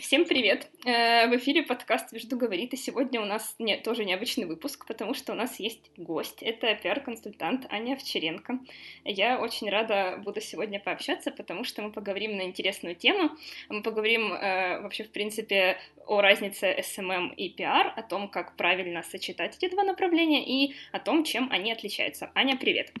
[0.00, 0.70] Всем привет!
[0.84, 5.12] Э, в эфире подкаст «Вежду говорит», и сегодня у нас не, тоже необычный выпуск, потому
[5.12, 6.40] что у нас есть гость.
[6.42, 8.60] Это пиар-консультант Аня Овчаренко.
[9.04, 13.36] Я очень рада буду сегодня пообщаться, потому что мы поговорим на интересную тему.
[13.68, 19.02] Мы поговорим э, вообще, в принципе, о разнице SMM и пиар, о том, как правильно
[19.02, 22.30] сочетать эти два направления и о том, чем они отличаются.
[22.34, 22.92] Аня, привет!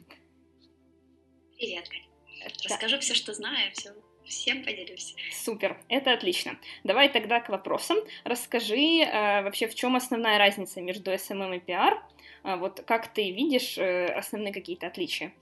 [1.56, 2.64] Привет, Кать.
[2.64, 3.92] Расскажу все, что знаю, все
[4.28, 5.14] всем поделюсь.
[5.32, 6.58] Супер, это отлично.
[6.84, 7.98] Давай тогда к вопросам.
[8.24, 11.98] Расскажи э, вообще, в чем основная разница между SMM и PR?
[12.44, 15.32] Э, вот как ты видишь э, основные какие-то отличия?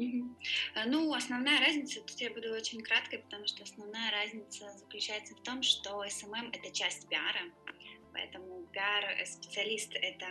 [0.00, 0.34] Mm-hmm.
[0.86, 5.62] Ну, основная разница, тут я буду очень краткой, потому что основная разница заключается в том,
[5.62, 7.42] что SMM— это часть пиара,
[8.12, 10.26] поэтому пиар-специалист— это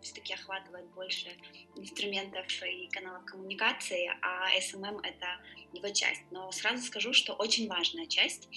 [0.00, 1.28] все-таки охватывает больше
[1.76, 5.40] инструментов и каналов коммуникации, а SMM— это
[5.72, 6.22] его часть.
[6.30, 8.48] Но сразу скажу, что очень важная часть,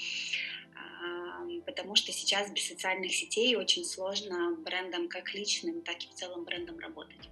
[1.65, 6.45] потому что сейчас без социальных сетей очень сложно брендам как личным, так и в целом
[6.45, 7.29] брендам работать.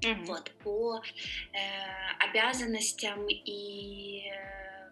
[0.00, 0.24] Mm-hmm.
[0.26, 1.58] Вот, по э,
[2.20, 4.90] обязанностям и э,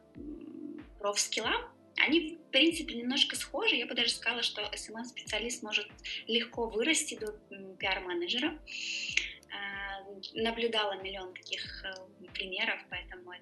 [0.98, 3.76] профскиллам они, в принципе, немножко схожи.
[3.76, 5.88] Я бы даже сказала, что SMM-специалист может
[6.26, 7.32] легко вырасти до
[7.78, 8.58] пиар-менеджера.
[9.50, 11.94] А, наблюдала миллион таких э,
[12.34, 12.80] примеров,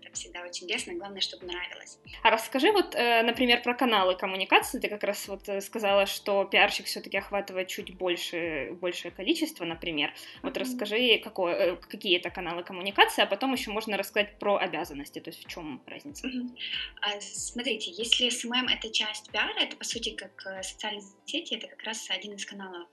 [0.01, 1.99] это всегда очень лестно, главное, чтобы нравилось.
[2.23, 4.79] А расскажи вот, э, например, про каналы коммуникации.
[4.79, 10.13] Ты как раз вот э, сказала, что пиарщик все-таки охватывает чуть больше, большее количество, например.
[10.43, 10.61] Вот mm-hmm.
[10.61, 15.45] расскажи, какое, какие это каналы коммуникации, а потом еще можно рассказать про обязанности, то есть
[15.45, 16.27] в чем разница.
[16.27, 17.21] Mm-hmm.
[17.21, 22.09] Смотрите, если SMM это часть пиара, это по сути как социальные сети, это как раз
[22.11, 22.89] один из каналов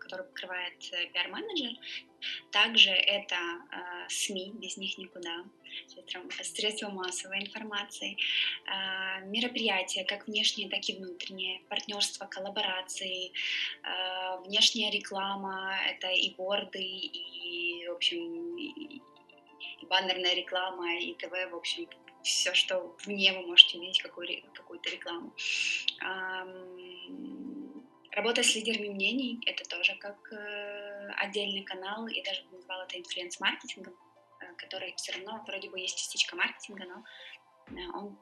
[0.00, 0.78] который покрывает
[1.12, 1.78] пиар-менеджер.
[2.50, 5.44] Также это э, СМИ, без них никуда,
[6.42, 8.16] средства массовой информации,
[8.66, 13.32] э, мероприятия, как внешние, так и внутренние, партнерства, коллаборации,
[13.82, 19.00] э, внешняя реклама, это и борды, и, в общем, и,
[19.80, 21.88] и баннерная реклама, и ТВ, в общем,
[22.22, 25.32] все, что вне вы можете видеть какую- какую-то рекламу.
[28.12, 32.98] Работа с лидерами мнений— это тоже как э, отдельный канал, и даже бы назвала это
[32.98, 33.94] инфлюенс-маркетингом,
[34.40, 37.04] э, который все равно вроде бы есть частичка маркетинга, но
[37.76, 38.18] э, он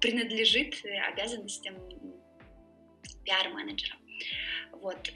[0.00, 1.76] принадлежит обязанностям
[3.24, 3.96] пиар-менеджера.
[4.72, 5.10] Вот,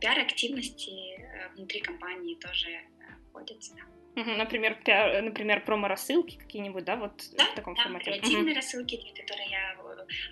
[0.00, 2.80] пиар-активности внутри компании тоже
[3.28, 3.82] входят сюда.
[4.16, 8.10] Например, пиар, например, промо-рассылки какие-нибудь, да, вот да, в таком да, формате.
[8.10, 8.56] креативные угу.
[8.56, 9.76] рассылки, которые я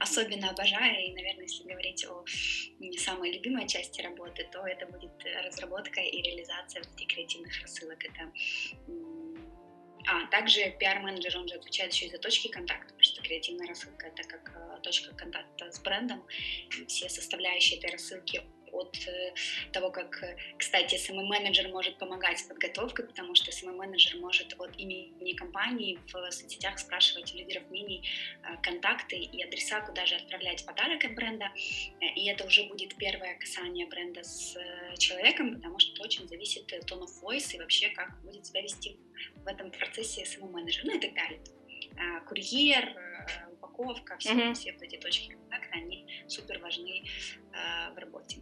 [0.01, 2.25] особенно обожаю, и, наверное, если говорить о
[2.99, 5.13] самой любимой части работы, то это будет
[5.45, 8.05] разработка и реализация вот этих креативных рассылок.
[8.05, 8.33] Это
[10.07, 14.07] а, также пиар-менеджер, он же отвечает еще и за точки контакта, потому что креативная рассылка—
[14.09, 16.25] это как э, точка контакта с брендом,
[16.87, 18.43] все составляющие этой рассылки
[18.79, 19.35] от э,
[19.73, 25.33] того, как, э, кстати, SMM-менеджер может помогать с подготовкой, потому что SMM-менеджер может от имени
[25.35, 28.09] компании в соцсетях спрашивать у лидеров мнений
[28.43, 31.51] э, контакты и адреса, куда же отправлять подарок от бренда,
[32.17, 34.57] и это уже будет первое касание бренда с
[34.99, 38.97] человеком, потому что очень зависит tone of voice и вообще, как будет себя вести
[39.37, 41.41] в этом процессе SMM-менеджер, ну и так далее.
[42.27, 42.95] Курьер,
[43.79, 44.55] упаковка, все, mm-hmm.
[44.55, 47.05] все вот эти точки контакта, они супер важны
[47.53, 48.39] э, в работе.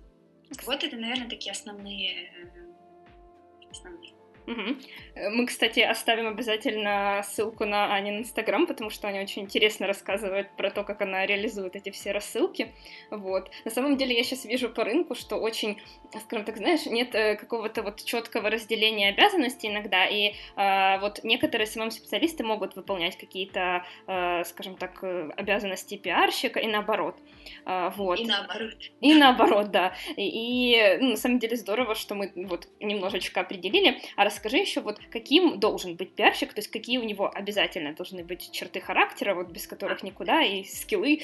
[0.65, 4.16] Вот это, наверное, такие основные, э, основные.
[4.47, 5.31] Угу.
[5.31, 10.71] Мы, кстати, оставим обязательно ссылку на Анин Инстаграм, потому что Аня очень интересно рассказывает про
[10.71, 12.73] то, как она реализует эти все рассылки.
[13.11, 13.51] Вот.
[13.65, 15.81] На самом деле я сейчас вижу по рынку, что очень,
[16.25, 21.67] скажем так, знаешь, нет э, какого-то вот четкого разделения обязанностей иногда, и э, вот некоторые
[21.67, 27.17] СММ-специалисты могут выполнять какие-то, э, скажем так, э, обязанности пиарщика и наоборот.
[27.65, 28.21] Э, вот.
[28.21, 28.77] И наоборот.
[29.01, 29.95] И наоборот, да.
[30.17, 34.01] И, и ну, на самом деле здорово, что мы вот немножечко определили.
[34.15, 38.23] А расскажи еще, вот каким должен быть пиарщик, то есть какие у него обязательно должны
[38.23, 41.23] быть черты характера, вот без которых никуда, и скиллы.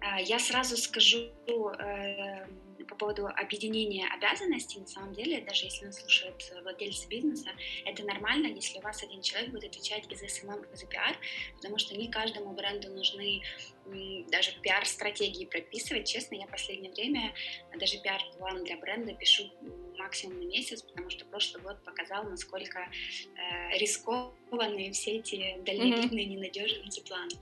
[0.00, 2.46] А, я сразу скажу э,
[2.84, 4.80] по поводу объединения обязанностей.
[4.80, 7.50] На самом деле, даже если нас слушают владельцы бизнеса,
[7.84, 11.16] это нормально, если у вас один человек будет отвечать и за SMM, и за пиар,
[11.56, 13.42] потому что не каждому бренду нужны
[14.30, 16.08] даже пиар-стратегии прописывать.
[16.08, 17.34] Честно, я в последнее время
[17.78, 19.50] даже пиар-план для бренда пишу
[19.98, 26.28] максимум на месяц, потому что прошлый год показал, насколько э, рискованные все эти дальновидные, mm-hmm.
[26.28, 27.32] ненадежные эти планы.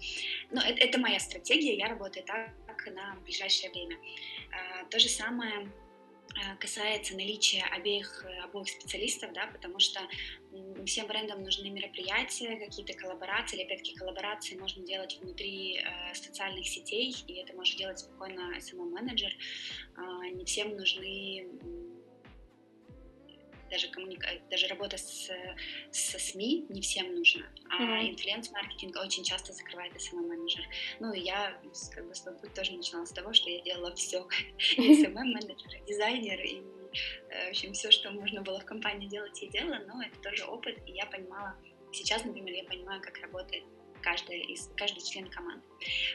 [0.50, 2.50] Но это, это моя стратегия, я работаю так
[2.86, 3.96] на ближайшее время.
[3.96, 5.69] Э, то же самое
[6.36, 10.00] Э, касается наличия обеих, э, обоих специалистов, да, потому что
[10.84, 17.14] всем брендам нужны мероприятия, какие-то коллаборации, или опять-таки коллаборации можно делать внутри э, социальных сетей,
[17.26, 19.34] и это может делать спокойно SMM-менеджер.
[19.96, 21.48] Э, не всем нужны
[23.70, 24.28] даже, коммуника...
[24.50, 25.30] даже работа с,
[25.90, 28.10] со СМИ не всем нужна, а mm-hmm.
[28.10, 30.64] инфлюенс-маркетинг очень часто закрывает SMM-менеджер.
[31.00, 31.60] Ну, и я
[31.94, 34.26] как бы свой путь тоже начинала с того, что я делала все,
[34.76, 36.62] и SMM-менеджер, и дизайнер, и
[37.30, 40.44] э, в общем, все, что можно было в компании делать, я делала, но это тоже
[40.44, 41.56] опыт, и я понимала,
[41.92, 43.64] сейчас, например, я понимаю, как работает
[44.02, 45.62] каждый, из, каждый член команды.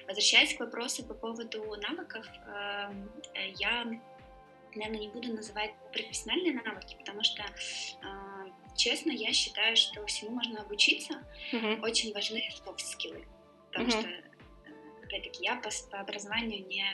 [0.08, 3.86] Возвращаясь к вопросу по поводу навыков, эм, э, я
[4.76, 10.62] наверное, не буду называть профессиональные навыки, потому что, э, честно, я считаю, что всему можно
[10.62, 11.24] обучиться.
[11.52, 11.82] Uh-huh.
[11.82, 13.26] Очень важны софт-скиллы,
[13.72, 14.00] потому uh-huh.
[14.00, 14.24] что, э,
[15.04, 16.86] опять-таки, я по, по образованию не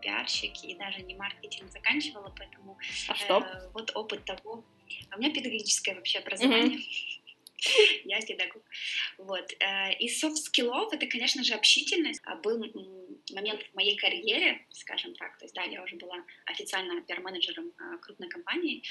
[0.00, 2.78] пиарщик и даже не маркетинг заканчивала, поэтому
[3.08, 3.38] а что?
[3.38, 4.64] Э, вот опыт того.
[5.10, 6.78] А у меня педагогическое вообще образование.
[6.78, 7.20] Uh-huh.
[8.04, 8.62] Я педагог.
[9.18, 9.52] Вот.
[9.60, 12.20] Э, из софт-скиллов это, конечно же, общительность.
[12.24, 12.62] А был
[13.32, 16.16] момент в моей карьере, скажем так, то есть, да, я уже была
[16.46, 18.82] официально пиар-менеджером а, крупной компании,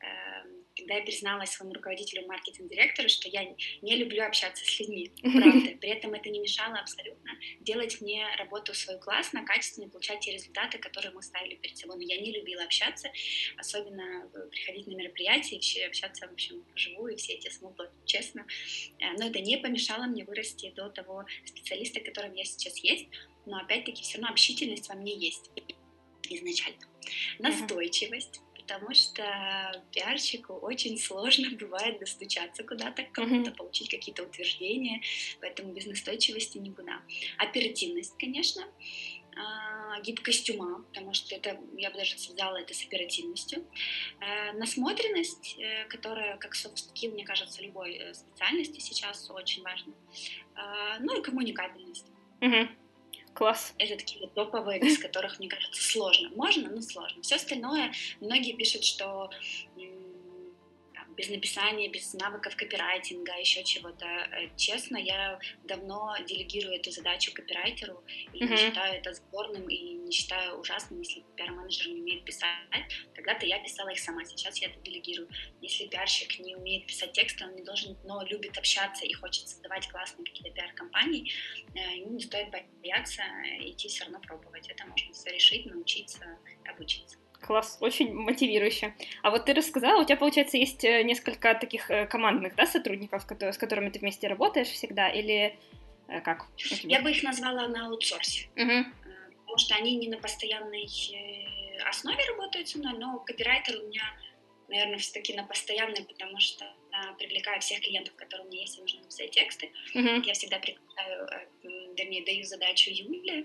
[0.00, 3.44] Эм, когда я призналась своему руководителю, маркетинг-директору, что я
[3.82, 5.76] не люблю общаться с людьми, правда.
[5.80, 10.78] При этом это не мешало абсолютно делать мне работу свою классно, качественно, получать те результаты,
[10.78, 11.96] которые мы ставили перед собой.
[11.96, 13.10] Но я не любила общаться,
[13.56, 15.58] особенно э, приходить на мероприятия
[15.88, 18.46] общаться, в общем, вживую, все эти смуглы, честно.
[19.00, 23.08] Э, но это не помешало мне вырасти до того специалиста, которым я сейчас есть.
[23.48, 25.50] Но опять-таки все равно общительность во мне есть
[26.28, 26.86] изначально.
[27.38, 33.56] Настойчивость потому что пиарщику очень сложно бывает достучаться куда-то, кому-то, mm-hmm.
[33.56, 35.00] получить какие-то утверждения,
[35.40, 37.00] поэтому без настойчивости никуда.
[37.38, 38.64] Оперативность, конечно,
[39.38, 43.64] а, гибкость ума, потому что это, я бы даже связала это с оперативностью,
[44.20, 49.94] э, насмотренность, э, которая как skill, мне кажется, любой э, специальности сейчас очень важна,
[50.54, 52.06] а, ну и коммуникабельность.
[52.40, 52.68] Mm-hmm.
[53.38, 53.72] Класс.
[53.78, 56.28] Это такие топовые, без которых, мне кажется, сложно.
[56.34, 57.22] Можно, но сложно.
[57.22, 59.30] Все остальное, многие пишут, что
[61.18, 64.06] без написания, без навыков копирайтинга, еще чего-то.
[64.06, 68.48] Э, честно, я давно делегирую эту задачу копирайтеру и mm-hmm.
[68.48, 72.48] не считаю это сборным и не считаю ужасным, если пиар-менеджер не умеет писать.
[73.14, 75.28] Когда-то я писала их сама, сейчас я это делегирую.
[75.60, 79.88] Если пиарщик не умеет писать тексты, он не должен, но любит общаться и хочет создавать
[79.88, 81.32] классные какие-то пиар-компании,
[81.74, 82.48] э, ему не стоит
[82.80, 83.22] бояться
[83.58, 84.68] идти все равно пробовать.
[84.68, 87.18] Это можно все решить, научиться, обучиться.
[87.40, 88.94] Класс, очень мотивирующе.
[89.22, 93.22] А вот ты рассказала, у тебя, получается, есть э, несколько таких э, командных да, сотрудников,
[93.22, 95.56] с которыми ты вместе работаешь всегда, или
[96.08, 96.46] э, как?
[96.82, 98.84] Я бы их назвала на аутсорсе, угу.
[99.40, 100.88] потому что они не на постоянной
[101.88, 104.02] основе работают со мной, но копирайтер у меня,
[104.66, 106.64] наверное, все-таки на постоянной, потому что
[107.18, 109.70] привлекаю всех клиентов, которые у меня есть, и нужно написать тексты.
[109.94, 110.20] Uh-huh.
[110.24, 111.28] Я всегда приглашаю,
[111.62, 113.44] вернее, даю задачу Юле,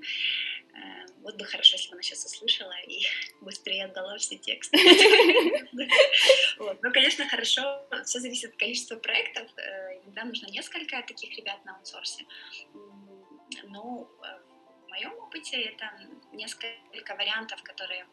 [1.24, 3.02] вот бы хорошо, если бы она сейчас услышала и
[3.42, 4.78] быстрее отдала все тексты.
[6.58, 9.50] Ну, конечно, хорошо, все зависит от количества проектов.
[9.58, 12.26] Э, иногда нужно несколько таких ребят на аутсорсе.
[13.64, 14.40] Но э,
[14.86, 15.92] в моем опыте это
[16.32, 18.06] несколько вариантов, которые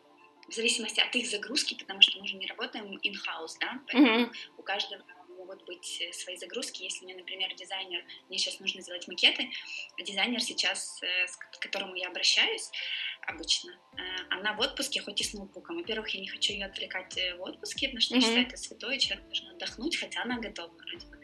[0.48, 4.62] в зависимости от их загрузки, потому что мы же не работаем in-house, да, поэтому у
[4.62, 5.04] каждого
[5.50, 6.82] могут быть э, свои загрузки.
[6.82, 9.50] Если мне, например, дизайнер, мне сейчас нужно сделать макеты,
[9.98, 12.70] дизайнер сейчас, э, к которому я обращаюсь
[13.26, 14.00] обычно, э,
[14.30, 15.76] она в отпуске, хоть и с ноутбуком.
[15.76, 18.18] Во-первых, я не хочу ее отвлекать в отпуске, потому что mm-hmm.
[18.18, 21.20] я считаю, это святое, человек должен отдохнуть, хотя она готова вроде бы.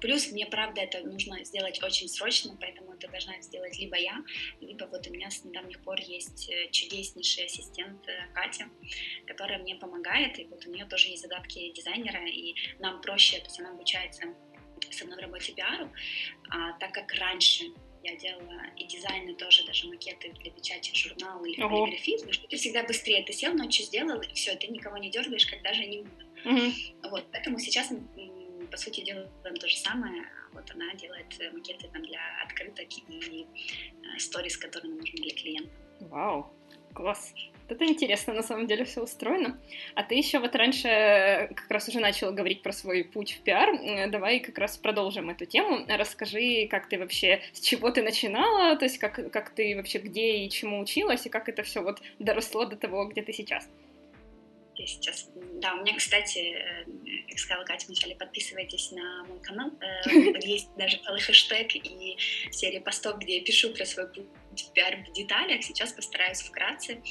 [0.00, 4.18] Плюс мне, правда, это нужно сделать очень срочно, поэтому это должна сделать либо я,
[4.60, 8.68] либо вот у меня с недавних пор есть чудеснейший ассистент Катя,
[9.26, 13.44] которая мне помогает, и вот у нее тоже есть задатки дизайнера, и нам проще, то
[13.44, 14.34] есть она обучается
[14.90, 15.90] со мной в работе пиару,
[16.50, 17.64] а так как раньше
[18.02, 21.84] я делала и дизайны тоже, даже макеты для печати журнала или ого.
[21.84, 25.10] каллиграфии, потому что ты всегда быстрее, ты сел, ночью сделал, и все, ты никого не
[25.10, 26.00] дергаешь, когда же не.
[26.00, 27.10] Угу.
[27.10, 27.90] Вот, поэтому сейчас
[28.70, 34.18] по сути, делаем то же самое, вот она делает макеты там, для открыток и э,
[34.18, 35.70] сторис, которые нужны для клиента.
[36.00, 36.52] Вау,
[36.94, 37.34] класс.
[37.70, 39.56] Это интересно, на самом деле все устроено.
[39.94, 43.42] А ты еще вот раньше э, как раз уже начала говорить про свой путь в
[43.42, 43.70] пиар.
[43.70, 45.86] Э, давай как раз продолжим эту тему.
[45.88, 50.38] Расскажи, как ты вообще, с чего ты начинала, то есть как, как ты вообще где
[50.38, 53.68] и чему училась, и как это все вот доросло до того, где ты сейчас.
[54.74, 56.84] Я сейчас, да, у меня, кстати, э,
[57.28, 59.70] как сказала Катя вначале, подписывайтесь на мой канал.
[60.42, 62.16] Есть даже целый хэштег и
[62.50, 64.26] серия постов, где я пишу про свой путь
[64.74, 65.62] пиар в деталях.
[65.62, 67.02] Сейчас постараюсь вкратце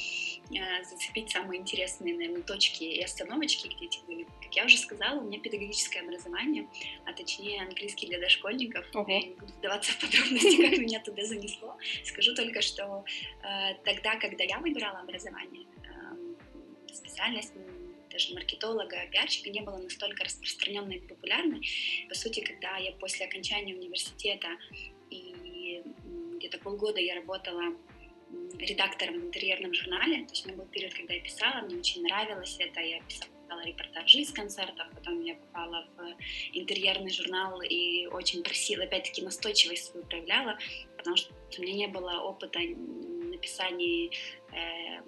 [0.50, 4.26] э, зацепить самые интересные, наверное, точки и остановочки, где эти были.
[4.42, 6.68] Как я уже сказала, у меня педагогическое образование,
[7.06, 8.84] а точнее английский для дошкольников.
[8.94, 9.06] Ого.
[9.08, 11.76] Я не буду вдаваться в подробности, как меня туда занесло.
[12.04, 13.04] Скажу только, что
[13.84, 15.66] тогда, когда я выбирала образование,
[16.92, 17.52] специальность
[18.10, 21.64] даже маркетолога, пиарщика не была настолько распространенной и популярной.
[22.08, 24.48] По сути, когда я после окончания университета
[26.50, 27.74] где-то полгода я работала
[28.58, 32.02] редактором в интерьерном журнале, то есть у меня был период, когда я писала, мне очень
[32.02, 36.16] нравилось это, я писала репортажи из концертов, потом я попала в
[36.52, 40.58] интерьерный журнал и очень просила, опять-таки настойчивость свою проявляла,
[40.96, 44.10] потому что у меня не было опыта написания
[44.52, 45.00] э,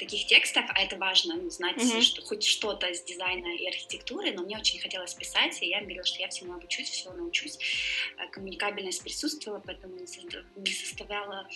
[0.00, 2.00] таких текстов, а это важно, ну, знать mm-hmm.
[2.00, 6.04] что, хоть что-то с дизайна и архитектуры, но мне очень хотелось писать, и я говорила,
[6.04, 7.58] что я всему обучусь, всего научусь.
[8.16, 9.96] Э, коммуникабельность присутствовала, поэтому
[10.56, 11.48] не составляла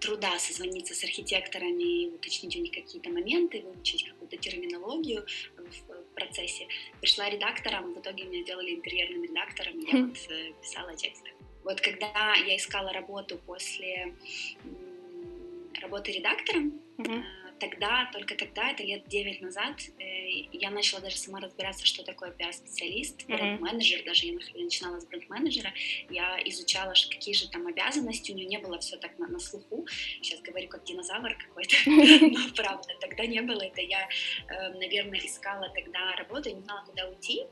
[0.00, 5.24] труда созвониться с архитекторами, уточнить у них какие-то моменты, выучить какую-то терминологию
[5.56, 6.68] в процессе.
[7.00, 10.06] Пришла редактором, в итоге меня сделали интерьерным редактором, я mm-hmm.
[10.08, 11.30] вот э, писала тексты.
[11.64, 14.14] Вот когда я искала работу после
[15.80, 21.38] работы редактором, mm-hmm тогда, только тогда, это лет 9 назад, э, я начала даже сама
[21.40, 25.72] разбираться, что такое пиар-специалист, бренд-менеджер, даже я начинала с бренд-менеджера,
[26.10, 29.86] я изучала, какие же там обязанности, у нее не было все так на, на слуху,
[30.20, 34.08] сейчас говорю как динозавр какой-то, но правда, тогда не было это, я,
[34.48, 37.44] э, наверное, искала тогда работу, не знала, куда уйти,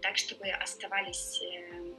[0.00, 1.92] так, чтобы оставались э,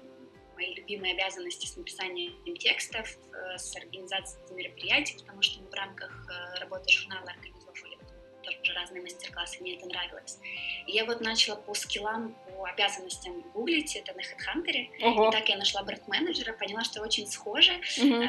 [0.61, 6.27] мои любимые обязанности с написанием текстов, э, с организацией мероприятий, потому что мы в рамках
[6.29, 7.97] э, работы журнала организовывали
[8.43, 10.39] тоже разные мастер-классы, мне это нравилось.
[10.87, 15.29] И я вот начала по скиллам, по обязанностям гуглить, это на HeadHunter, Ого.
[15.29, 18.23] и так я нашла бренд-менеджера, поняла, что очень схоже, угу.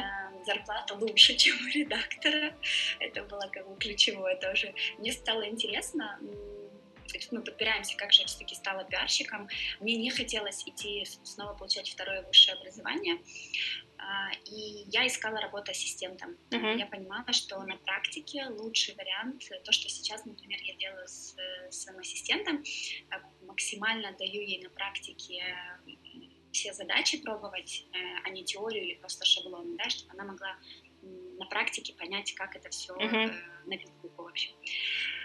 [0.45, 2.55] зарплата лучше, чем у редактора,
[2.99, 4.73] это было как бы ключевое тоже.
[4.97, 6.19] Мне стало интересно,
[7.07, 9.47] то есть мы подбираемся, как же я все-таки стала пиарщиком.
[9.79, 13.19] Мне не хотелось идти снова получать второе высшее образование,
[13.97, 16.37] а, и я искала работу ассистентом.
[16.49, 16.77] Uh-huh.
[16.77, 21.35] Я понимала, что на практике лучший вариант, то, что сейчас, например, я делаю с
[21.69, 22.63] своим ассистентом,
[23.45, 25.55] максимально даю ей на практике
[26.51, 30.55] все задачи пробовать, э, а не теорию или просто шаблоны, да, чтобы она могла
[31.39, 33.33] на практике понять, как это все uh-huh.
[33.65, 34.51] на виду, в общем.
[34.53, 35.22] А,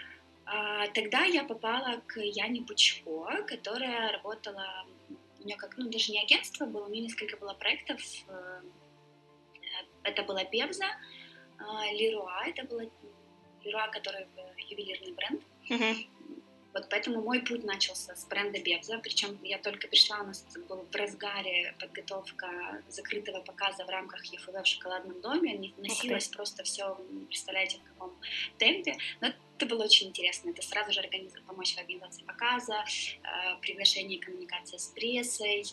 [0.93, 4.85] тогда я попала к Яне Пучко, которая работала,
[5.39, 8.01] у нее как, ну, даже не агентство было, у нее несколько было проектов.
[8.27, 8.61] Э,
[10.03, 10.85] это была Певза,
[11.59, 12.83] а, Леруа, это была
[13.63, 14.27] Леруа, который
[14.69, 15.41] ювелирный бренд.
[15.69, 16.07] Uh-huh.
[16.73, 20.85] Вот поэтому мой путь начался с бренда Бевза, причем я только пришла, у нас был
[20.91, 26.95] в разгаре подготовка закрытого показа в рамках ЕФВ в шоколадном доме, носилось просто все,
[27.27, 28.15] представляете, в каком
[28.57, 31.33] темпе, но это было очень интересно, это сразу же организ...
[31.45, 32.85] помочь в организации показа,
[33.23, 35.65] э, приглашение и коммуникация с прессой,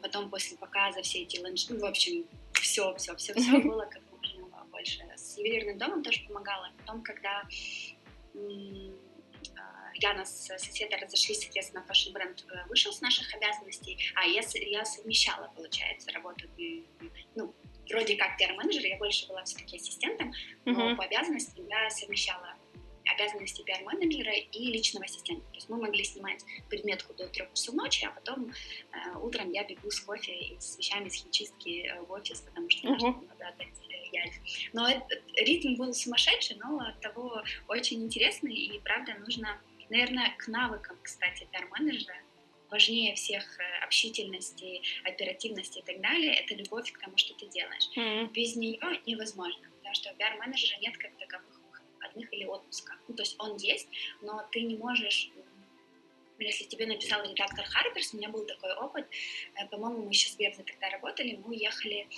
[0.00, 4.02] потом после показа все эти ланч, ну, в общем, все, все, все, все было как
[4.12, 5.02] можно больше.
[5.16, 6.70] С ювелирным домом тоже помогала.
[6.78, 7.42] Потом, когда
[9.94, 14.84] Яна с соседа разошлись, соответственно, фэшн бренд э, вышел с наших обязанностей, а я, я
[14.84, 16.46] совмещала, получается, работу,
[17.34, 17.54] ну,
[17.90, 20.32] вроде как пиар-менеджер, я больше была все-таки ассистентом,
[20.64, 20.96] но uh-huh.
[20.96, 22.51] по обязанностям я совмещала
[23.14, 25.46] обязанности пиар-менеджера и личного ассистента.
[25.50, 29.64] То есть мы могли снимать предметку до трех часов ночи, а потом э, утром я
[29.64, 33.28] бегу с кофе и с вещами с химчистки э, в офис, потому что uh-huh.
[33.28, 34.30] надо отдать э,
[34.72, 39.60] Но этот ритм был сумасшедший, но от того очень интересный, и правда нужно
[39.92, 42.16] Наверное, к навыкам, кстати, пиар-менеджера
[42.70, 47.90] важнее всех э, общительности, оперативности и так далее, это любовь к тому, что ты делаешь.
[47.94, 48.32] Mm-hmm.
[48.32, 51.51] Без нее невозможно, потому что у пиар-менеджера нет как таковых
[52.12, 52.94] выходных или отпуска.
[53.08, 53.88] Ну, то есть он есть,
[54.20, 55.30] но ты не можешь
[56.38, 59.06] если тебе написал редактор Харперс, у меня был такой опыт,
[59.54, 62.08] э, по-моему, мы еще с Бевзой тогда работали, мы уехали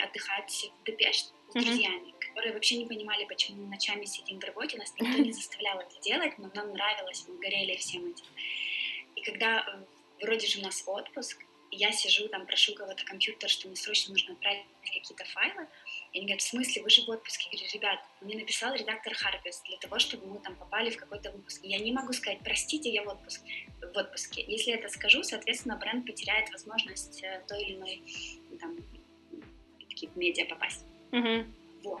[0.00, 1.16] отдыхать в Депеш
[1.50, 5.32] с друзьями, которые вообще не понимали, почему мы ночами сидим в работе, нас никто не
[5.40, 8.24] заставлял это делать, но нам нравилось, мы горели всем этим.
[9.16, 13.66] И когда э, вроде же у нас отпуск, я сижу там, прошу кого-то компьютер, что
[13.66, 15.66] мне срочно нужно отправить какие-то файлы,
[16.12, 17.48] и они говорят, в смысле, вы же в отпуске?
[17.50, 21.32] Я говорю, ребят, мне написал редактор Харпес для того, чтобы мы там попали в какой-то
[21.32, 21.60] выпуск.
[21.64, 23.40] Я не могу сказать, простите, я в, отпуск,
[23.80, 24.44] в отпуске.
[24.46, 28.02] Если это скажу, соответственно, бренд потеряет возможность э, той или иной
[28.60, 28.76] там,
[29.88, 30.84] такие медиа попасть.
[31.12, 31.46] Mm-hmm.
[31.84, 32.00] Вот.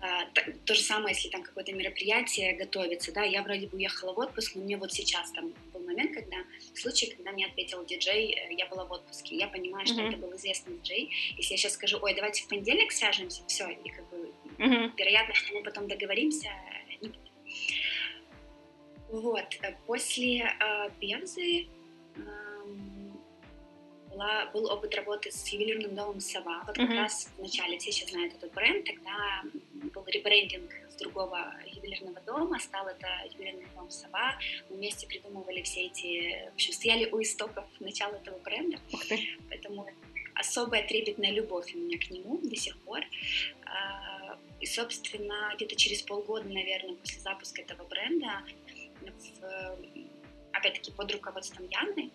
[0.00, 0.26] а,
[0.64, 4.54] то же самое, если там какое-то мероприятие готовится, да, я вроде бы уехала в отпуск,
[4.54, 5.52] но мне вот сейчас там
[5.92, 6.38] момент, когда,
[6.74, 10.08] случай, когда мне ответил диджей, э, я была в отпуске, я понимаю, что mm-hmm.
[10.08, 13.88] это был известный диджей, если я сейчас скажу, ой, давайте в понедельник свяжемся, все, и
[13.88, 14.92] как бы mm-hmm.
[14.96, 16.50] вероятно, что мы потом договоримся,
[17.00, 17.32] не будет.
[19.08, 21.66] Вот, э, после э, Пензы
[22.16, 22.20] э,
[24.10, 26.64] была, был опыт работы с ювелирным домом «Сова».
[26.66, 26.96] Вот как mm-hmm.
[26.96, 29.42] раз в начале, все сейчас знают этот бренд, тогда
[29.94, 34.38] был ребрендинг с другого ювелирного дома, стал это ювелирный дом «Сова».
[34.68, 36.50] Мы вместе придумывали все эти...
[36.50, 38.78] В общем, стояли у истоков начала этого бренда.
[39.48, 39.86] Поэтому
[40.34, 43.00] особая трепетная любовь у меня к нему до сих пор.
[43.64, 48.42] А, и, собственно, где-то через полгода, наверное, после запуска этого бренда,
[50.52, 52.10] опять-таки под руководством Яны,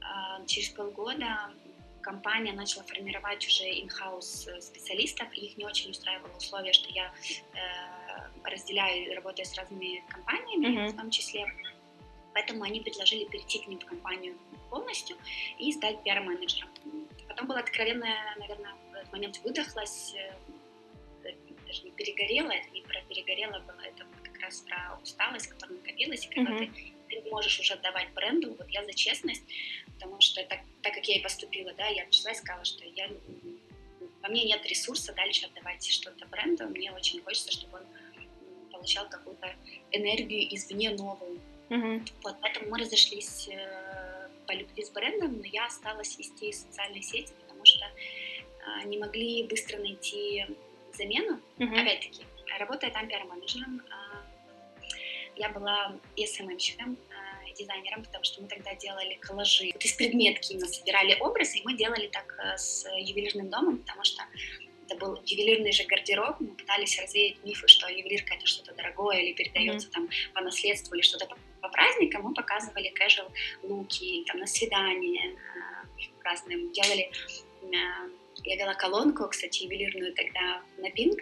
[0.00, 1.52] а, через полгода
[2.00, 7.12] компания начала формировать уже in-house э, специалистов, и их не очень устраивало условие, что я
[7.54, 10.88] э, разделяю, работаю с разными компаниями, mm-hmm.
[10.88, 11.46] в том числе.
[12.32, 14.36] Поэтому они предложили перейти к ним в компанию
[14.70, 15.16] полностью
[15.58, 16.70] и стать пиар-менеджером.
[17.28, 20.34] Потом была откровенная, наверное, в этот момент выдохлась, э,
[21.66, 26.26] даже не перегорела, это не про перегорела было, это как раз про усталость, которая накопилась,
[26.26, 26.74] и когда mm-hmm.
[26.74, 29.42] ты ты можешь уже отдавать бренду, вот я за честность,
[30.00, 33.08] потому что так, так как я и поступила, да, я пришла и сказала, что я,
[34.22, 39.54] во мне нет ресурса дальше отдавать что-то бренду, мне очень хочется, чтобы он получал какую-то
[39.92, 41.38] энергию извне новую.
[41.68, 42.10] Mm-hmm.
[42.22, 47.32] Вот, поэтому мы разошлись э, по любви с брендом, но я осталась вести социальные сети,
[47.40, 50.46] потому что э, не могли быстро найти
[50.94, 51.40] замену.
[51.58, 51.80] Mm-hmm.
[51.80, 52.22] Опять-таки,
[52.58, 54.10] работая там пиар-менеджером, э,
[55.36, 56.26] я была э,
[57.60, 59.70] дизайнером, потому что мы тогда делали коллажи.
[59.72, 64.04] Вот из предметки мы собирали образы, и мы делали так э, с ювелирным домом, потому
[64.04, 64.22] что
[64.86, 69.32] это был ювелирный же гардероб, мы пытались развеять мифы, что ювелирка это что-то дорогое или
[69.34, 69.92] передается mm-hmm.
[69.92, 73.30] там по наследству или что-то по, по праздникам, мы показывали casual
[73.62, 77.10] луки, там на свидание э, разные, делали,
[77.62, 78.10] э,
[78.44, 81.20] я вела колонку, кстати, ювелирную тогда на Пинг,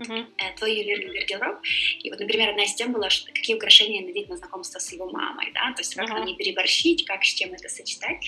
[0.00, 0.56] uh-huh.
[0.56, 1.60] твой ювелирный гардероб.
[2.00, 5.10] И вот, например, одна из тем была, что какие украшения надеть на знакомство с его
[5.10, 6.24] мамой, да, то есть как uh-huh.
[6.24, 8.26] не переборщить, как с чем это сочетать.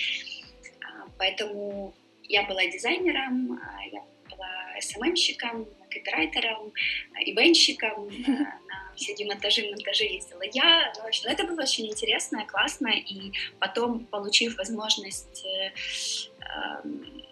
[0.80, 6.72] А, поэтому я была дизайнером, а, я была СММщиком, копирайтером,
[7.20, 10.92] ивенщиком, на все демонтажи, монтажи ездила я.
[10.96, 15.72] Ну, в общем, это было очень интересно, классно, и потом, получив возможность э,
[16.40, 17.22] эм,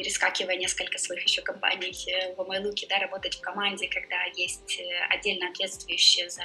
[0.00, 4.84] перескакивая несколько своих еще компаний э, в Майлуке, да, работать в команде, когда есть э,
[5.10, 6.42] отдельно ответствующие за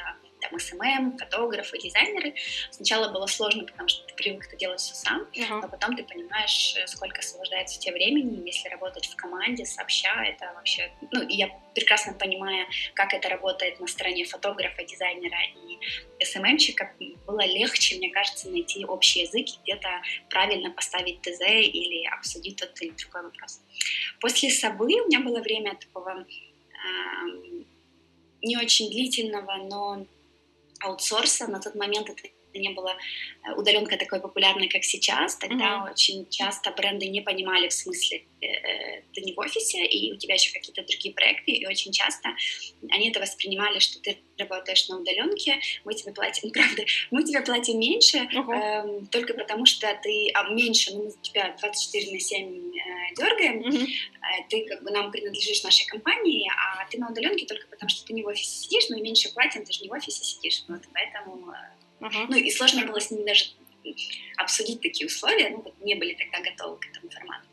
[0.50, 2.34] там СММ, фотографы, дизайнеры.
[2.72, 5.62] Сначала было сложно, потому что ты привык это делать все сам, uh-huh.
[5.62, 10.24] но потом ты понимаешь, э, сколько освобождается у тебя времени, если работать в команде, сообща,
[10.24, 10.92] это вообще...
[11.12, 16.94] Ну, и я прекрасно понимаю, как это работает на стороне фотографа, дизайнера и СММщика,
[17.28, 19.90] было легче, мне кажется, найти общий язык и где-то
[20.30, 23.62] правильно поставить ТЗ или обсудить тот или другой вопрос.
[24.20, 26.26] После Сабы у меня было время такого
[28.46, 30.06] не очень длительного, но
[30.80, 31.48] аутсорса.
[31.48, 32.96] На тот момент это не было
[33.44, 35.36] э, удаленка такой популярной, как сейчас.
[35.38, 35.91] Тогда mm-hmm.
[35.91, 40.18] очень часто бренды не понимали в смысле э, э, ты не в офисе, и у
[40.18, 42.30] тебя еще какие-то другие проекты, и очень часто
[42.89, 47.80] они это воспринимали, что ты работаешь на удаленке, мы тебе платим, правда, мы тебе платим
[47.80, 49.02] меньше, uh-huh.
[49.02, 53.62] э, только потому что ты, а меньше, ну, мы тебя 24 на 7 э, дергаем,
[53.62, 53.86] uh-huh.
[53.86, 58.06] э, ты как бы нам принадлежишь нашей компании, а ты на удаленке только потому что
[58.06, 60.82] ты не в офисе сидишь, мы меньше платим, ты же не в офисе сидишь, вот
[60.94, 61.54] поэтому
[62.00, 62.26] Uh-huh.
[62.30, 63.46] Ну и сложно было с ними даже
[64.38, 67.46] обсудить такие условия, ну, вот не были тогда готовы к этому формату.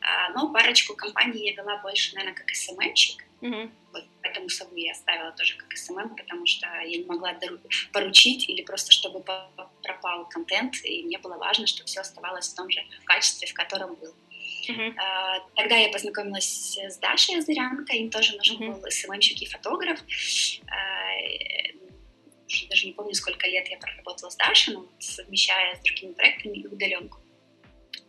[0.00, 3.70] А, но парочку компаний я вела больше, наверное, как СММщик, uh-huh.
[3.92, 7.38] вот поэтому собой я оставила тоже как СММ, потому что я не могла
[7.92, 9.22] поручить или просто чтобы
[9.82, 13.94] пропал контент, и мне было важно, чтобы все оставалось в том же качестве, в котором
[13.94, 14.14] был.
[14.68, 14.94] Uh-huh.
[14.96, 18.80] А, тогда я познакомилась с Дашей Азырянко, им тоже нужен uh-huh.
[18.80, 20.00] был СММщик и фотограф.
[20.66, 21.83] А,
[22.54, 26.58] уже даже не помню, сколько лет я проработала с Дашей, но совмещая с другими проектами
[26.58, 27.18] и удаленку.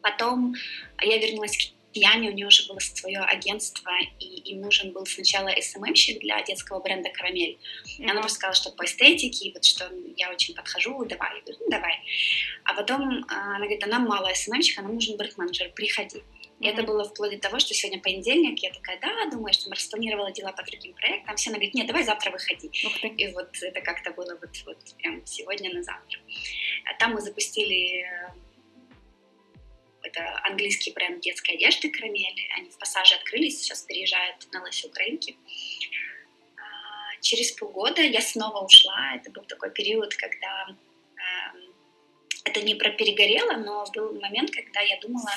[0.01, 0.55] Потом
[1.01, 5.47] я вернулась к Яне, у нее уже было свое агентство, и им нужен был сначала
[5.47, 7.57] SMM-щик для детского бренда «Карамель».
[7.57, 8.09] Mm-hmm.
[8.11, 11.35] Она просто сказала, что по эстетике, вот что я очень подхожу, давай.
[11.35, 11.99] Я говорю, ну, давай.
[12.65, 16.21] А потом а, она говорит, а нам мало SMM-щика, нам нужен бренд-менеджер, приходи.
[16.65, 19.75] И это было вплоть до того, что сегодня понедельник, я такая, да, думаю, что мы
[19.75, 21.35] распланировала дела по другим проектам.
[21.35, 22.71] Все она говорит, нет, давай завтра выходи.
[23.17, 26.19] И вот это как-то было вот, вот прям сегодня на завтра.
[26.85, 28.29] А там мы запустили э,
[30.01, 32.49] это английский бренд детской одежды «Карамель».
[32.57, 35.37] Они в пассаже открылись, сейчас переезжают на Лосе Украинки.
[37.21, 39.13] через полгода я снова ушла.
[39.15, 41.59] Это был такой период, когда э,
[42.43, 45.29] это не про перегорело, но был момент, когда я думала,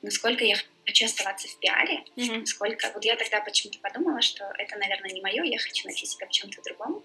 [0.00, 0.54] насколько я
[0.86, 2.40] хочу оставаться в пиаре, mm-hmm.
[2.40, 2.90] насколько...
[2.94, 6.30] Вот я тогда почему-то подумала, что это, наверное, не мое, я хочу найти себя в
[6.30, 7.04] чем-то другом.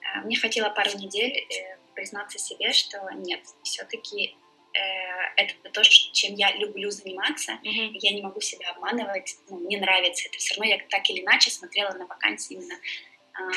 [0.00, 4.34] Э, мне хватило пару недель э, признаться себе, что нет, все-таки
[4.72, 4.78] э,
[5.36, 7.90] это то, чем я люблю заниматься, mm-hmm.
[8.00, 10.38] я не могу себя обманывать, ну, мне нравится это.
[10.38, 12.76] Все равно я так или иначе смотрела на вакансии именно
[13.34, 13.50] а,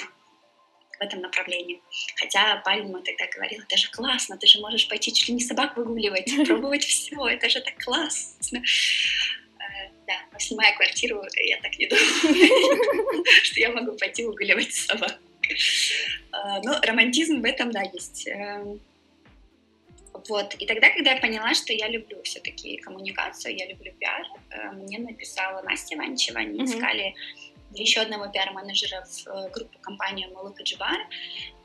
[0.98, 1.82] в этом направлении.
[2.18, 5.78] Хотя Пальма тогда говорила, это же классно, ты же можешь пойти чуть ли не собак
[5.78, 8.62] выгуливать, пробовать все, это же так классно.
[10.06, 15.20] Э, да, но снимая квартиру, я так не думаю, что я могу пойти выгуливать собак.
[16.32, 18.28] Э, но романтизм в этом, да, есть.
[18.28, 18.80] Эм,
[20.28, 20.56] вот.
[20.56, 25.00] И тогда, когда я поняла, что я люблю все-таки коммуникацию, я люблю пиар, э, мне
[25.00, 26.66] написала Настя Ванчева, они mm-hmm.
[26.66, 27.16] искали
[27.82, 31.00] еще одного пиар-менеджера в э, группу компании Малука Джибар,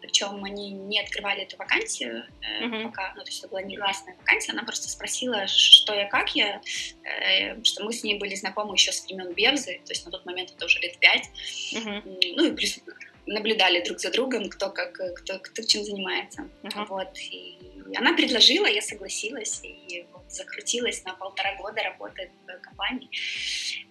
[0.01, 2.25] причем они не открывали эту вакансию
[2.63, 2.85] mm-hmm.
[2.85, 6.61] пока, ну, то есть это была негласная вакансия, она просто спросила, что я, как я,
[7.05, 10.25] э, что мы с ней были знакомы еще с времен Бевзы, то есть на тот
[10.27, 11.29] момент это уже лет пять,
[11.73, 12.35] mm-hmm.
[12.37, 12.81] ну и плюс
[13.27, 16.87] наблюдали друг за другом, кто как, кто, кто чем занимается, mm-hmm.
[16.87, 17.59] вот, и
[17.97, 23.11] она предложила, я согласилась, и закрутилась на полтора года работы в компании.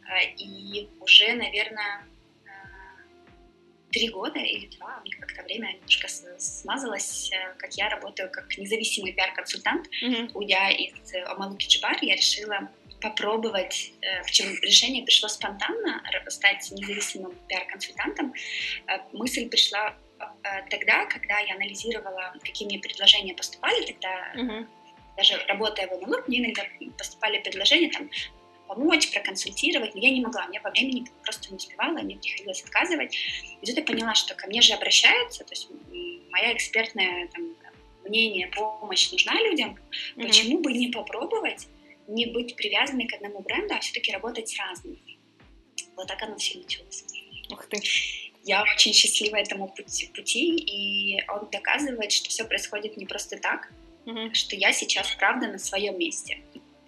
[0.07, 2.05] А, и уже, наверное,
[2.45, 8.29] а, три года или два, у них как-то время немножко смазалось, э, как я работаю
[8.31, 9.87] как независимый пиар-консультант.
[10.01, 10.31] Mm-hmm.
[10.33, 12.71] Уйдя из Амалуки Чебар, я решила
[13.01, 18.33] попробовать, э, в чем решение пришло спонтанно, стать независимым пиар-консультантом.
[19.13, 19.95] Мысль пришла
[20.69, 24.67] тогда, когда я анализировала, какие мне предложения поступали, тогда uh-huh.
[25.17, 26.63] Даже работая в МЛУ, мне иногда
[26.97, 28.09] поступали предложения там
[28.67, 33.15] помочь, проконсультировать, но я не могла, мне по времени просто не успевала, мне приходилось отказывать.
[33.61, 35.69] И тут я поняла, что ко мне же обращаются, то есть
[36.29, 37.55] моя экспертная там,
[38.05, 39.77] мнение, помощь нужна людям,
[40.15, 40.27] mm-hmm.
[40.27, 41.67] почему бы не попробовать
[42.07, 44.97] не быть привязанной к одному бренду, а все-таки работать с разными.
[45.95, 47.03] Вот так оно все началось.
[47.51, 47.79] Ух ты
[48.43, 53.71] я очень счастлива этому пути, пути, и он доказывает, что все происходит не просто так,
[54.05, 54.33] mm-hmm.
[54.33, 56.39] что я сейчас правда на своем месте,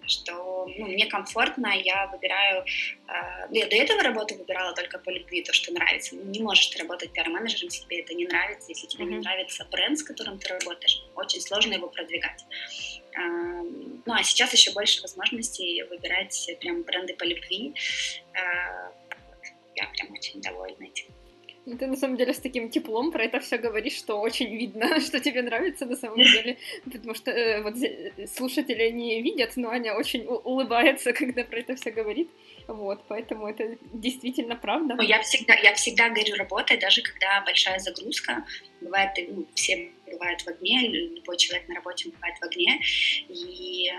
[0.06, 5.42] что ну, мне комфортно, я выбираю, э, я до этого работы выбирала только по любви,
[5.42, 6.16] то, что нравится.
[6.16, 9.08] Ну, не можешь ты работать пиар-менеджером, если тебе это не нравится, если тебе mm-hmm.
[9.08, 12.44] не нравится бренд, с которым ты работаешь, очень сложно его продвигать.
[13.16, 13.62] Э,
[14.04, 17.74] ну, а сейчас еще больше возможностей выбирать прям бренды по любви.
[18.34, 18.90] Э,
[19.74, 21.11] я прям очень довольна этим.
[21.64, 25.20] Ты на самом деле с таким теплом про это все говоришь, что очень видно, что
[25.20, 27.74] тебе нравится на самом деле, потому что э, вот
[28.28, 32.28] слушатели не видят, но Аня очень улыбается, когда про это все говорит,
[32.66, 34.94] вот, поэтому это действительно правда.
[34.96, 38.44] Ну, я всегда, я всегда горю работой, даже когда большая загрузка,
[38.80, 42.80] бывает, ну, все бывают в огне, любой человек на работе бывает в огне,
[43.28, 43.90] и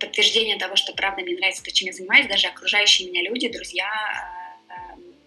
[0.00, 3.88] подтверждение того, что правда мне нравится то, чем я занимаюсь, даже окружающие меня люди, друзья,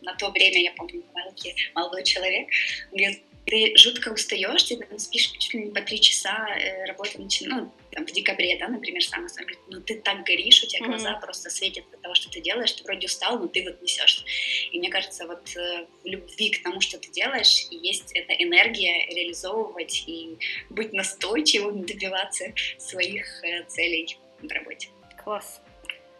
[0.07, 2.47] на то время, я помню, маленький молодой человек,
[2.91, 7.19] говорит, ты жутко устаешь, ты там спишь чуть ли не по три часа, э, работа
[7.19, 10.85] начинает, ну, там, в декабре, да, например, самое самое, ну, ты так горишь, у тебя
[10.85, 10.89] mm-hmm.
[10.89, 14.25] глаза просто светят от того, что ты делаешь, ты вроде устал, но ты вот несешь.
[14.71, 19.07] И мне кажется, вот э, в любви к тому, что ты делаешь, есть эта энергия
[19.07, 20.37] реализовывать и
[20.69, 24.89] быть настойчивым, добиваться своих э, целей в работе.
[25.23, 25.61] Класс.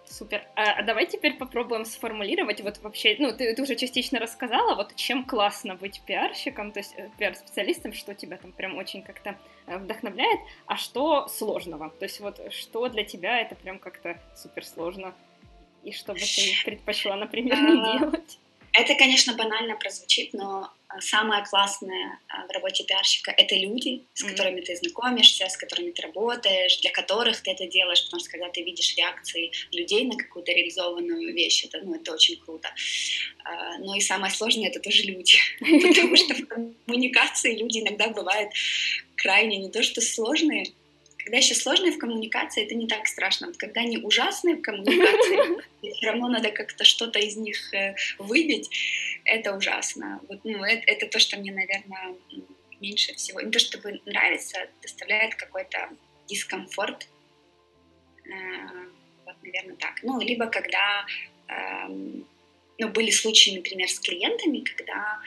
[0.10, 0.44] Супер.
[0.56, 4.96] А, а давай теперь попробуем сформулировать, вот вообще, ну, ты, ты уже частично рассказала, вот
[4.96, 9.78] чем классно быть пиарщиком, то есть э, пиар-специалистом, что тебя там прям очень как-то э,
[9.78, 11.90] вдохновляет, а что сложного?
[11.90, 15.14] То есть вот что для тебя это прям как-то супер сложно,
[15.84, 18.40] и что бы ты предпочла, например, не а, делать?
[18.72, 24.30] Это, конечно, банально прозвучит, но самое классное а, в работе пиарщика— это люди, с mm-hmm.
[24.30, 28.50] которыми ты знакомишься, с которыми ты работаешь, для которых ты это делаешь, потому что когда
[28.50, 32.70] ты видишь реакции людей на какую-то реализованную вещь, это, ну, это очень круто.
[33.44, 38.52] А, но и самое сложное— это тоже люди, потому что в коммуникации люди иногда бывают
[39.16, 40.66] крайне не то что сложные,
[41.28, 43.48] когда еще сложные в коммуникации, это не так страшно.
[43.48, 45.62] Вот когда они ужасные в коммуникации,
[45.98, 48.70] все равно надо как-то что-то из них э, выбить,
[49.28, 50.20] это ужасно.
[50.28, 52.16] Вот, ну, это, это то, что мне, наверное,
[52.80, 53.42] меньше всего.
[53.42, 55.90] Не то, чтобы нравится, доставляет какой-то
[56.28, 57.08] дискомфорт.
[58.26, 58.68] Э,
[59.26, 60.02] вот, наверное, так.
[60.04, 61.06] Ну, либо когда
[61.48, 62.26] эм,
[62.80, 65.20] ну, были случаи, например, с клиентами, когда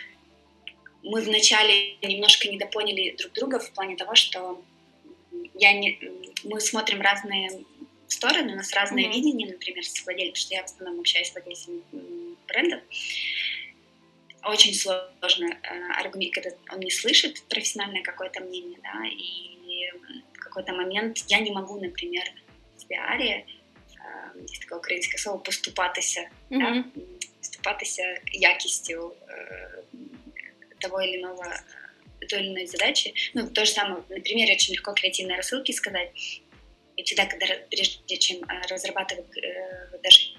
[1.02, 4.62] мы вначале немножко недопоняли друг друга в плане того, что
[5.54, 5.98] я не,
[6.44, 7.50] мы смотрим разные
[8.08, 9.12] стороны, у нас разное mm-hmm.
[9.12, 11.80] видение, например, с владельцем, что я в основном общаюсь с владельцами
[12.48, 12.82] брендов.
[14.44, 19.90] Очень сложно э, аргумент, когда он не слышит профессиональное какое-то мнение, да, и
[20.32, 22.24] в какой-то момент я не могу, например,
[22.78, 26.58] в пиаре, э, есть такое украинское слово «поступатися», mm-hmm.
[26.58, 26.84] да,
[27.38, 29.82] поступатися якістю э,
[30.80, 31.44] того или иного
[32.28, 33.14] той или иной задачи.
[33.34, 36.10] Ну, то же самое, на примере очень легко креативные рассылки сказать.
[36.96, 39.26] И всегда, когда прежде чем разрабатывать
[40.02, 40.32] даже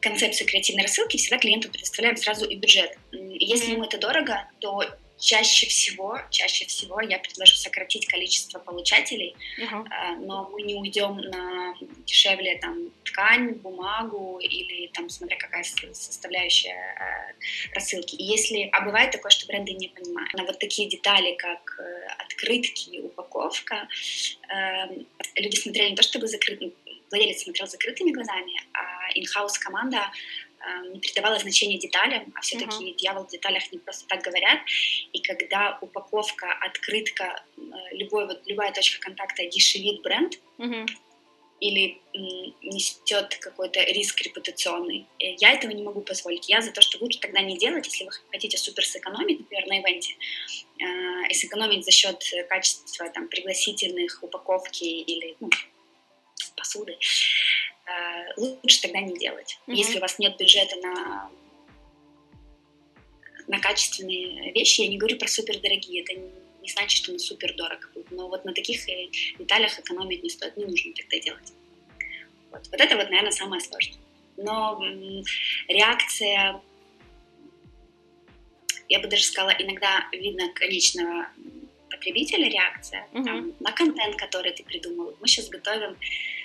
[0.00, 2.96] концепцию креативной рассылки, всегда клиенту предоставляем сразу и бюджет.
[3.12, 4.82] Если ему это дорого, то
[5.18, 10.16] чаще всего, чаще всего я предложу сократить количество получателей, uh-huh.
[10.20, 11.74] но мы не уйдем на
[12.06, 18.14] дешевле там ткань, бумагу или там смотря какая составляющая э, рассылки.
[18.14, 22.06] И если, а бывает такое, что бренды не понимают, на вот такие детали, как э,
[22.18, 23.88] открытки, упаковка,
[24.48, 25.02] э,
[25.36, 26.72] люди смотрели не то чтобы закрыты,
[27.10, 30.10] владелец смотрел закрытыми глазами, а инхаус команда
[30.60, 32.96] э, не придавала значения деталям, а все-таки uh-huh.
[32.96, 34.60] дьявол в деталях не просто так говорят.
[35.12, 37.60] И когда упаковка, открытка, э,
[37.92, 40.86] любой, вот, любая точка контакта дешевит бренд, uh-huh.
[41.60, 42.00] или
[42.62, 45.06] несет какой-то риск репутационный.
[45.18, 46.48] Э, я этого не могу позволить.
[46.48, 49.80] Я за то, что лучше тогда не делать, если вы хотите супер сэкономить, например, на
[49.80, 50.14] ивенте,
[51.28, 55.50] и сэкономить за счет качества там, пригласительных, упаковки или ну,
[56.58, 56.96] посуды, э,
[58.36, 59.58] лучше тогда не делать.
[59.66, 59.74] Mm-hmm.
[59.74, 61.30] Если у вас нет бюджета на
[63.48, 67.54] на качественные вещи, я не говорю про супер дорогие, это не значит, что на супер
[67.54, 71.52] дорого будет, но вот на таких э, деталях экономить не стоит, не нужно тогда делать.
[72.50, 73.98] Вот, вот это вот, наверное, самое сложное.
[74.36, 74.78] Но
[75.66, 76.60] реакция,
[78.90, 81.28] я бы даже сказала, иногда видно конечного
[81.90, 83.24] потребителя реакция uh-huh.
[83.24, 85.16] там, на контент, который ты придумал.
[85.20, 86.37] Мы сейчас готовим Э,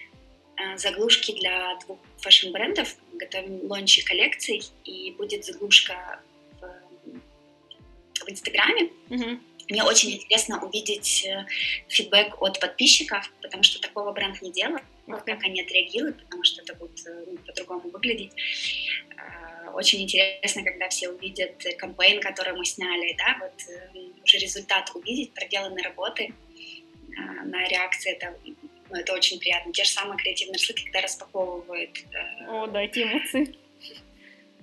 [0.78, 6.20] заглушки для двух фэшн-брендов, готовим лончи коллекций, и будет заглушка
[6.60, 8.90] в, в Инстаграме.
[9.10, 9.40] Mm-hmm.
[9.70, 11.46] Мне очень интересно увидеть э,
[11.88, 15.24] фидбэк от подписчиков, потому что такого бренд не делал, okay.
[15.26, 18.32] как они отреагируют, потому что это будет э, ну, по-другому выглядеть.
[19.74, 23.54] Очень интересно, когда все увидят кампейн, который мы сняли, да, вот
[24.24, 26.34] уже результат увидеть проделанной работы
[27.46, 28.38] на реакции это
[28.94, 29.74] ну, это очень приятно.
[29.74, 31.98] Те же самые креативные рассылки, когда распаковывают.
[32.12, 33.56] Э, О, да, эти эмоции.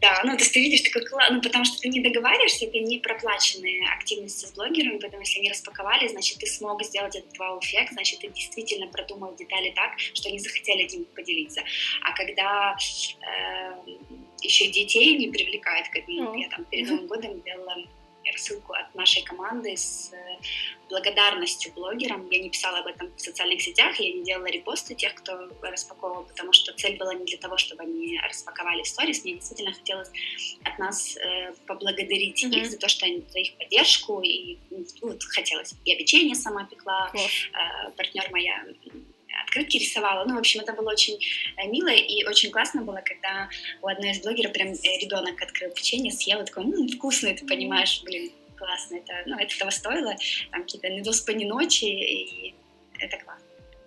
[0.00, 2.78] Да, ну, то есть ты видишь, такой класс, ну, потому что ты не договариваешься, это
[2.78, 7.92] не проплаченные активности с блогерами, поэтому если они распаковали, значит, ты смог сделать этот вау-эффект,
[7.92, 11.60] значит, ты действительно продумал детали так, что они захотели этим поделиться.
[12.00, 12.78] А когда
[13.20, 13.74] э,
[14.40, 16.40] еще детей не привлекает к этому, mm.
[16.40, 17.76] я там перед Новым годом делала
[18.32, 20.16] рассылку от нашей команды с э,
[20.88, 22.28] благодарностью блогерам.
[22.30, 26.24] Я не писала об этом в социальных сетях, я не делала репосты тех, кто распаковывал,
[26.24, 29.24] потому что цель была не для того, чтобы они распаковали сторис.
[29.24, 30.10] Мне действительно хотелось
[30.64, 32.60] от нас э, поблагодарить mm-hmm.
[32.60, 34.20] их за то, что они за их поддержку.
[34.22, 35.74] И ну, вот, хотелось.
[35.84, 37.88] Я печенье сама пекла, mm-hmm.
[37.88, 38.64] э, партнер моя
[39.42, 40.24] открытки рисовала.
[40.24, 41.18] Ну, в общем, это было очень
[41.57, 43.48] э, мило и очень классно было, когда
[43.83, 47.46] у одной из блогеров прям э, ребенок открыл печенье, съел, и такой, ну, вкусно, ты
[47.46, 50.14] понимаешь, блин, классно, это, ну, это того стоило,
[50.50, 52.55] там какие-то недоспанные ночи, и
[52.98, 53.44] это классно.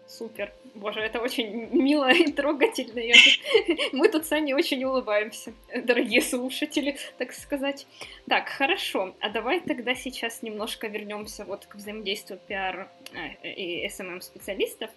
[0.08, 0.54] Супер.
[0.76, 3.00] Боже, это очень мило и трогательно.
[3.00, 3.16] Я
[3.94, 7.88] Мы тут с Аней очень улыбаемся, дорогие слушатели, так сказать.
[8.28, 9.16] Так, хорошо.
[9.20, 14.92] А давай тогда сейчас немножко вернемся вот к взаимодействию пиар э, и SMM специалистов.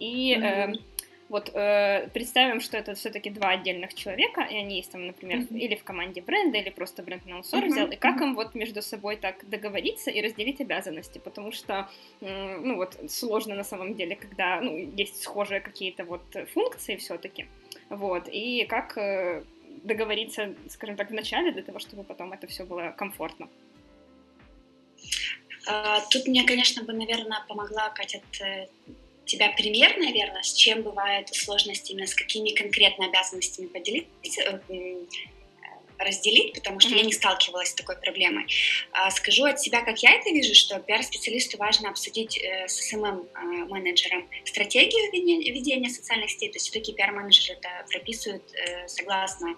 [0.00, 0.42] И mm-hmm.
[0.42, 0.78] э,
[1.28, 5.58] вот э, представим, что это все-таки два отдельных человека, и они есть там, например, mm-hmm.
[5.58, 7.68] или в команде бренда, или просто бренд на аутсорс mm-hmm.
[7.68, 11.88] взял, и как им вот между собой так договориться и разделить обязанности, потому что,
[12.20, 17.46] э, ну вот, сложно на самом деле, когда, ну, есть схожие какие-то вот функции все-таки,
[17.90, 19.44] вот, и как э,
[19.84, 23.48] договориться, скажем так, вначале для того, чтобы потом это все было комфортно.
[25.66, 28.20] А, тут мне, конечно, бы, наверное, помогла, Катя,
[29.30, 34.96] тебя пример, наверное, с чем бывают сложности, именно с какими конкретно обязанностями поделиться, э, э,
[35.98, 36.98] разделить, потому что mm-hmm.
[36.98, 38.46] я не сталкивалась с такой проблемой.
[38.90, 44.28] А, скажу от себя, как я это вижу, что пиар-специалисту важно обсудить э, с СММ-менеджером
[44.44, 48.42] стратегию ведения социальных сетей, то есть все-таки пиар-менеджер это прописывают
[48.86, 49.56] согласно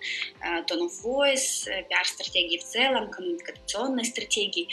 [0.66, 4.68] tone of voice, пиар-стратегии в целом, коммуникационной стратегии.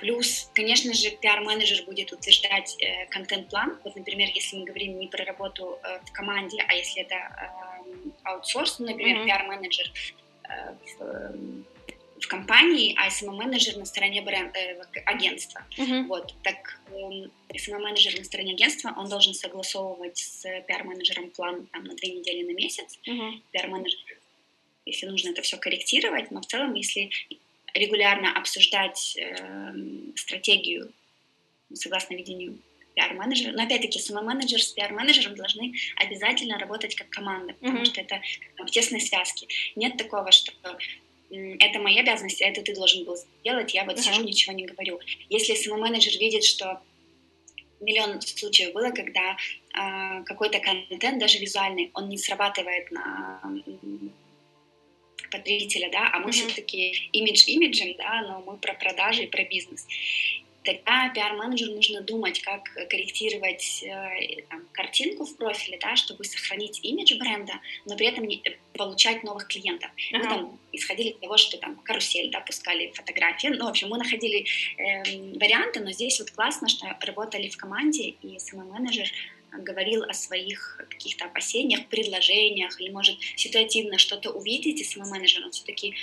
[0.00, 3.78] Плюс, конечно же, пиар-менеджер будет утверждать э, контент-план.
[3.84, 8.10] Вот, например, если мы говорим не про работу э, в команде, а если это э,
[8.24, 9.26] аутсорс, ну, например, mm-hmm.
[9.26, 9.92] пиар-менеджер
[10.48, 11.32] э, в, э,
[12.20, 15.64] в компании, а SMM-менеджер на стороне бренд, э, агентства.
[15.78, 16.06] Mm-hmm.
[16.06, 21.94] Вот, так э, SMM-менеджер на стороне агентства, он должен согласовывать с пиар-менеджером план там, на
[21.94, 22.98] две недели на месяц.
[23.06, 23.42] Mm-hmm.
[23.52, 23.98] Пиар-менеджер
[24.86, 27.10] если нужно это все корректировать, но в целом, если
[27.78, 29.74] регулярно обсуждать э,
[30.16, 30.92] стратегию
[31.74, 32.58] согласно видению
[32.94, 37.84] пиар-менеджера, но опять-таки самоменеджер с пиар-менеджером должны обязательно работать как команда, потому mm-hmm.
[37.84, 38.22] что это
[38.58, 39.46] в тесной связке.
[39.74, 40.52] Нет такого, что
[41.30, 44.02] это моя обязанность, а это ты должен был сделать, я вот uh-huh.
[44.02, 45.00] сижу, ничего не говорю.
[45.28, 46.80] Если самоменеджер видит, что
[47.80, 53.40] миллион случаев было, когда э, какой-то контент, даже визуальный, он не срабатывает на
[55.30, 56.32] потребителя, да, а мы mm-hmm.
[56.32, 59.86] все-таки имидж имиджем, да, но мы про продажи и про бизнес
[60.66, 67.16] тогда пиар-менеджеру нужно думать, как корректировать э, там, картинку в профиле, да, чтобы сохранить имидж
[67.18, 67.54] бренда,
[67.86, 69.90] но при этом не, э, получать новых клиентов.
[69.90, 70.18] Uh-huh.
[70.18, 73.48] Мы там исходили из того, что там карусель, да, пускали фотографии.
[73.48, 74.44] Ну, в общем, мы находили
[74.76, 79.08] э, варианты, но здесь вот классно, что работали в команде, и самый менеджер
[79.58, 85.50] говорил о своих каких-то опасениях, предложениях, или, может, ситуативно что-то увидеть, и самый менеджер, он
[85.50, 85.94] все-таки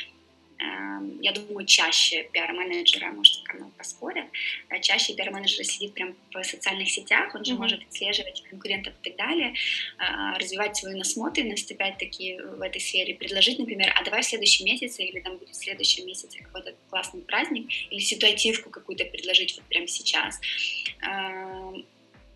[0.63, 4.25] Эм, я думаю, чаще пиар-менеджера, может, со мной поспорят,
[4.69, 7.57] э, чаще пиар-менеджер сидит прям в социальных сетях, он же mm-hmm.
[7.57, 9.53] может отслеживать конкурентов и так далее,
[9.97, 15.03] э, развивать свою насмотренность, опять-таки, в этой сфере, предложить, например, а давай в следующем месяце,
[15.03, 19.87] или там будет в следующем месяце какой-то классный праздник, или ситуативку какую-то предложить вот прямо
[19.87, 20.39] сейчас.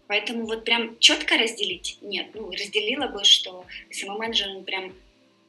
[0.08, 2.28] Поэтому вот прям четко разделить нет.
[2.34, 4.93] Ну, разделила бы, что СММ-менеджер, он прям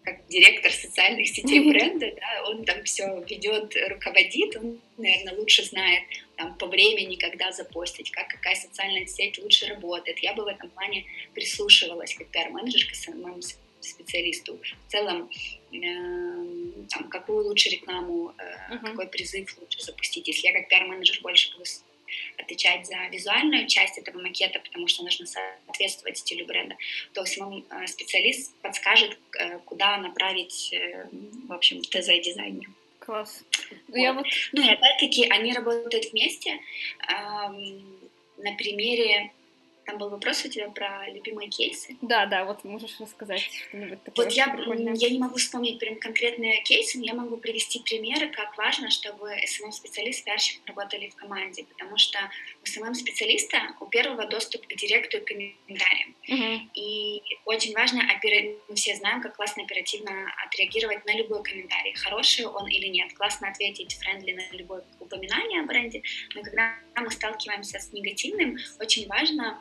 [0.03, 6.03] как директор социальных сетей бренда, да, он там все ведет, руководит, он, наверное, лучше знает
[6.37, 10.19] там, по времени, когда запостить, как какая социальная сеть лучше работает.
[10.21, 13.41] Я бы в этом плане прислушивалась как пиар-менеджер к самому
[13.81, 14.59] специалисту.
[14.87, 15.31] В целом,
[15.73, 18.81] э, там, какую лучше рекламу, э, uh-huh.
[18.81, 20.27] какой призыв лучше запустить.
[20.27, 21.65] Если я как пиар-менеджер больше буду
[22.37, 26.77] отвечать за визуальную часть этого макета, потому что нужно соответствовать стилю бренда,
[27.13, 31.07] то самому э, специалист подскажет, э, куда направить, э,
[31.49, 32.69] в общем, ТЗ-дизайне.
[32.99, 33.43] Класс.
[33.71, 33.97] Ну, вот.
[33.97, 34.27] я вот...
[34.53, 36.61] ну и опять-таки они работают вместе.
[37.09, 37.83] Эм,
[38.37, 39.33] на примере
[39.89, 41.97] там был вопрос у тебя про любимые кейсы.
[42.03, 44.27] Да, да, вот можешь рассказать что-нибудь такое.
[44.27, 44.55] Вот я,
[44.95, 49.31] я не могу вспомнить прям конкретные кейсы, но я могу привести примеры, как важно, чтобы
[49.31, 52.19] SMM-специалист и пиарщик работали в команде, потому что
[52.63, 56.15] у SMM-специалиста у первого доступ к директу и комментариям.
[56.29, 56.61] Uh-huh.
[56.75, 58.03] И очень важно,
[58.69, 60.11] мы все знаем, как классно оперативно
[60.45, 63.15] отреагировать на любой комментарий, хороший он или нет.
[63.15, 66.03] Классно ответить френдли на любое упоминание о бренде,
[66.35, 69.59] но когда мы сталкиваемся с негативным, очень важно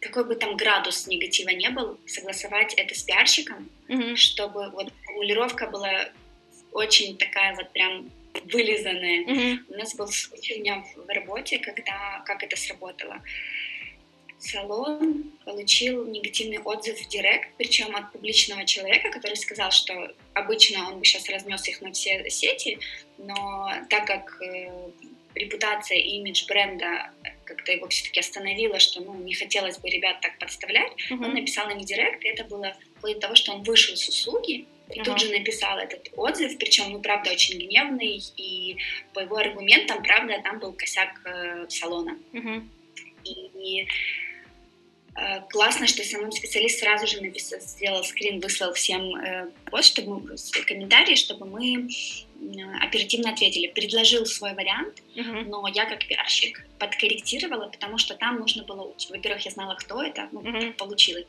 [0.00, 4.16] какой бы там градус негатива не был, согласовать это с пиарщиком, mm-hmm.
[4.16, 6.08] чтобы вот формулировка была
[6.72, 8.10] очень такая вот прям
[8.52, 9.24] вылизанная.
[9.24, 9.58] Mm-hmm.
[9.68, 13.22] У нас был случай у меня в работе, когда как это сработало.
[14.38, 20.98] Салон получил негативный отзыв в директ, причем от публичного человека, который сказал, что обычно он
[20.98, 22.78] бы сейчас разнес их на все сети,
[23.16, 24.70] но так как э,
[25.34, 27.10] репутация и имидж бренда
[27.46, 31.24] как-то его все-таки остановила, что ну, не хотелось бы ребят так подставлять, uh-huh.
[31.24, 34.66] он написал им директ, и это было вплоть до того, что он вышел с услуги,
[34.90, 35.04] и uh-huh.
[35.04, 38.76] тут же написал этот отзыв, причем, ну, правда, очень гневный, и
[39.14, 42.18] по его аргументам, правда, там был косяк э, салона.
[42.32, 42.62] Uh-huh.
[43.24, 43.86] И
[45.16, 50.20] э, классно, что самым специалист сразу же написал, сделал скрин, выслал всем э, пост, чтобы
[50.20, 51.88] мы, комментарии, чтобы мы
[52.80, 53.68] оперативно ответили.
[53.68, 55.44] Предложил свой вариант, uh-huh.
[55.44, 58.94] но я как пиарщик подкорректировала, потому что там нужно было...
[59.10, 60.72] Во-первых, я знала, кто это, ну, uh-huh.
[60.74, 61.26] получилось,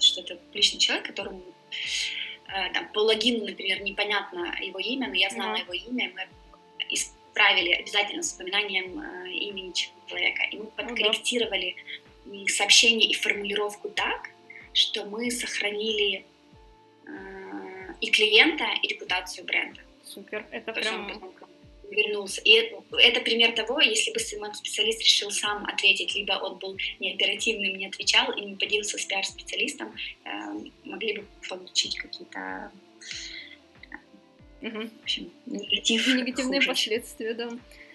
[0.00, 1.42] что это личный человек, которому
[2.48, 5.62] э, там, по логину, например, непонятно его имя, но я знала uh-huh.
[5.62, 6.28] его имя, мы
[6.90, 11.76] исправили обязательно с упоминанием э, имени человека, и мы подкорректировали
[12.26, 12.48] uh-huh.
[12.48, 14.30] сообщение и формулировку так,
[14.72, 16.24] что мы сохранили
[17.06, 17.10] э,
[18.00, 19.80] и клиента, и репутацию бренда.
[20.12, 21.22] Супер, это прям...
[21.88, 22.40] вернулся.
[22.44, 27.76] И это пример того, если бы специалист решил сам ответить, либо он был не оперативным,
[27.76, 29.94] не отвечал и не поделился с пиар-специалистом,
[30.24, 30.30] э,
[30.84, 32.72] могли бы получить какие-то
[34.62, 34.80] угу.
[34.80, 36.68] в общем, негатив, негативные хуже.
[36.68, 37.50] последствия, да.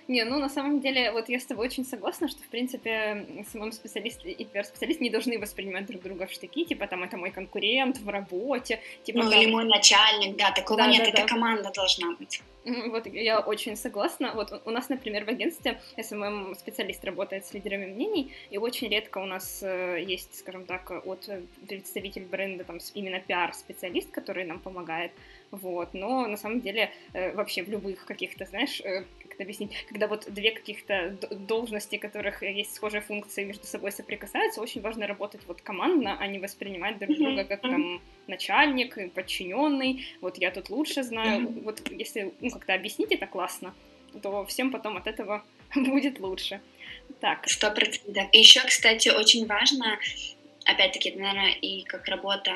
[0.07, 4.23] Не, ну на самом деле, вот я с тобой очень согласна, что в принципе СММ-специалист
[4.23, 8.09] и пиар-специалист не должны воспринимать друг друга в штыки, типа там это мой конкурент в
[8.09, 9.23] работе, типа.
[9.23, 9.39] Ну там...
[9.39, 11.27] или мой начальник, да, такого да, нет, да, это да.
[11.27, 12.41] команда должна быть.
[12.65, 14.31] Вот я очень согласна.
[14.33, 19.25] Вот у нас, например, в агентстве СММ-специалист работает с лидерами мнений, и очень редко у
[19.25, 21.29] нас э, есть, скажем так, от
[21.67, 25.11] представитель бренда, там, именно пиар-специалист, который нам помогает.
[25.51, 25.93] Вот.
[25.93, 29.03] Но на самом деле э, вообще в любых каких-то, знаешь, э,
[29.35, 34.81] это объяснить, когда вот две каких-то должности, которых есть схожие функции, между собой соприкасаются, очень
[34.81, 40.51] важно работать вот командно, а не воспринимать друг друга как там начальник, подчиненный, вот я
[40.51, 43.73] тут лучше знаю, вот если ну, как-то объяснить это классно,
[44.21, 45.43] то всем потом от этого
[45.75, 46.61] будет лучше.
[47.19, 47.47] Так.
[47.47, 48.27] Сто процентов.
[48.31, 49.99] И еще, кстати, очень важно,
[50.65, 52.51] опять-таки, наверное, и как работа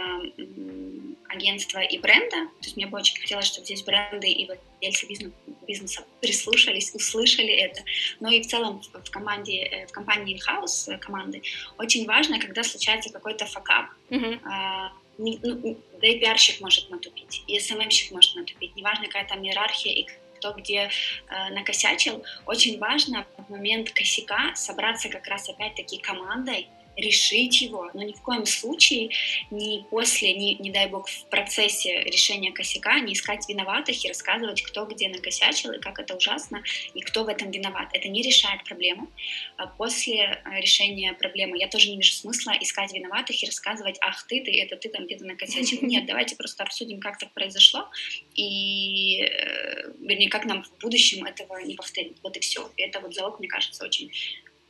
[1.28, 4.46] агентства и бренда, то есть мне бы очень хотелось, чтобы здесь бренды и
[4.80, 5.34] владельцы
[5.68, 7.84] бизнеса, прислушались, услышали это,
[8.20, 11.42] но и в целом в команде, э, в компании in-house команды
[11.78, 14.40] очень важно, когда случается какой-то факап, mm-hmm.
[14.46, 19.94] а, ну, да и пиарщик может натупить, и СММщик может натупить, неважно, какая там иерархия
[19.94, 20.08] и
[20.38, 20.90] кто где
[21.28, 26.70] э, накосячил, очень важно в момент косяка собраться как раз опять-таки командой,
[27.00, 29.10] решить его, но ни в коем случае
[29.52, 34.62] не после, не, не дай бог, в процессе решения косяка не искать виноватых и рассказывать,
[34.62, 37.90] кто где накосячил и как это ужасно, и кто в этом виноват.
[37.94, 39.10] Это не решает проблему.
[39.58, 44.26] А после э, решения проблемы я тоже не вижу смысла искать виноватых и рассказывать, ах
[44.28, 45.80] ты, ты, это ты там где-то накосячил.
[45.82, 47.90] Нет, давайте просто обсудим, как так произошло,
[48.36, 52.18] и, э, вернее, как нам в будущем этого не повторить.
[52.24, 52.72] Вот и все.
[52.78, 54.12] Это вот залог, мне кажется, очень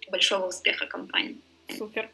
[0.10, 1.38] большого успеха компании.
[1.78, 2.10] Супер.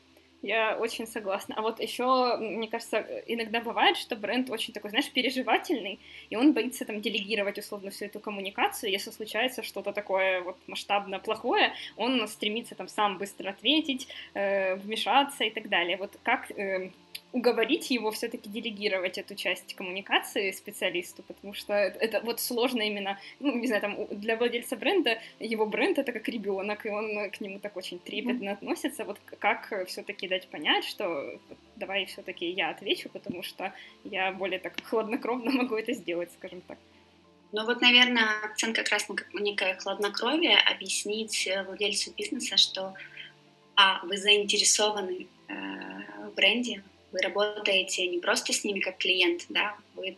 [0.46, 1.56] Я очень согласна.
[1.58, 6.54] А вот еще, мне кажется, иногда бывает, что бренд очень такой, знаешь, переживательный, и он
[6.54, 8.92] боится там делегировать условно всю эту коммуникацию.
[8.92, 15.46] Если случается что-то такое вот масштабно плохое, он стремится там сам быстро ответить, э, вмешаться
[15.46, 15.98] и так далее.
[15.98, 16.92] Вот как э,
[17.36, 23.20] уговорить его все-таки делегировать эту часть коммуникации специалисту, потому что это, это вот сложно именно,
[23.42, 27.42] ну, не знаю, там для владельца бренда, его бренд это как ребенок, и он к
[27.42, 28.54] нему так очень трепетно mm-hmm.
[28.54, 29.04] относится.
[29.04, 31.38] Вот как все-таки дать понять, что
[31.76, 33.74] давай все-таки я отвечу, потому что
[34.06, 36.78] я более так хладнокровно могу это сделать, скажем так.
[37.52, 42.94] Ну вот, наверное, акцент как раз на некое хладнокровие, объяснить владельцу бизнеса, что
[43.76, 45.54] а, вы заинтересованы э,
[46.30, 46.82] в бренде,
[47.16, 50.18] вы работаете не просто с ними как клиент, да, вы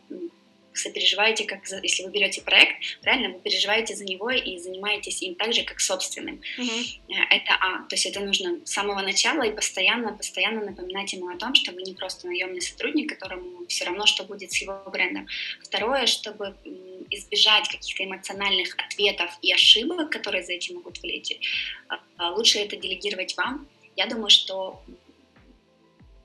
[0.73, 5.33] сопереживаете, как за, если вы берете проект, правильно, вы переживаете за него и занимаетесь им
[5.35, 6.39] так же, как собственным.
[6.59, 7.25] Uh-huh.
[7.31, 7.79] Это А.
[7.89, 11.71] То есть это нужно с самого начала и постоянно, постоянно напоминать ему о том, что
[11.71, 15.27] вы не просто наемный сотрудник, которому все равно, что будет с его брендом.
[15.63, 16.55] Второе, чтобы
[17.09, 20.99] избежать каких-то эмоциональных ответов и ошибок, которые за этим могут
[21.89, 23.67] а, а лучше это делегировать вам.
[23.95, 24.83] Я думаю, что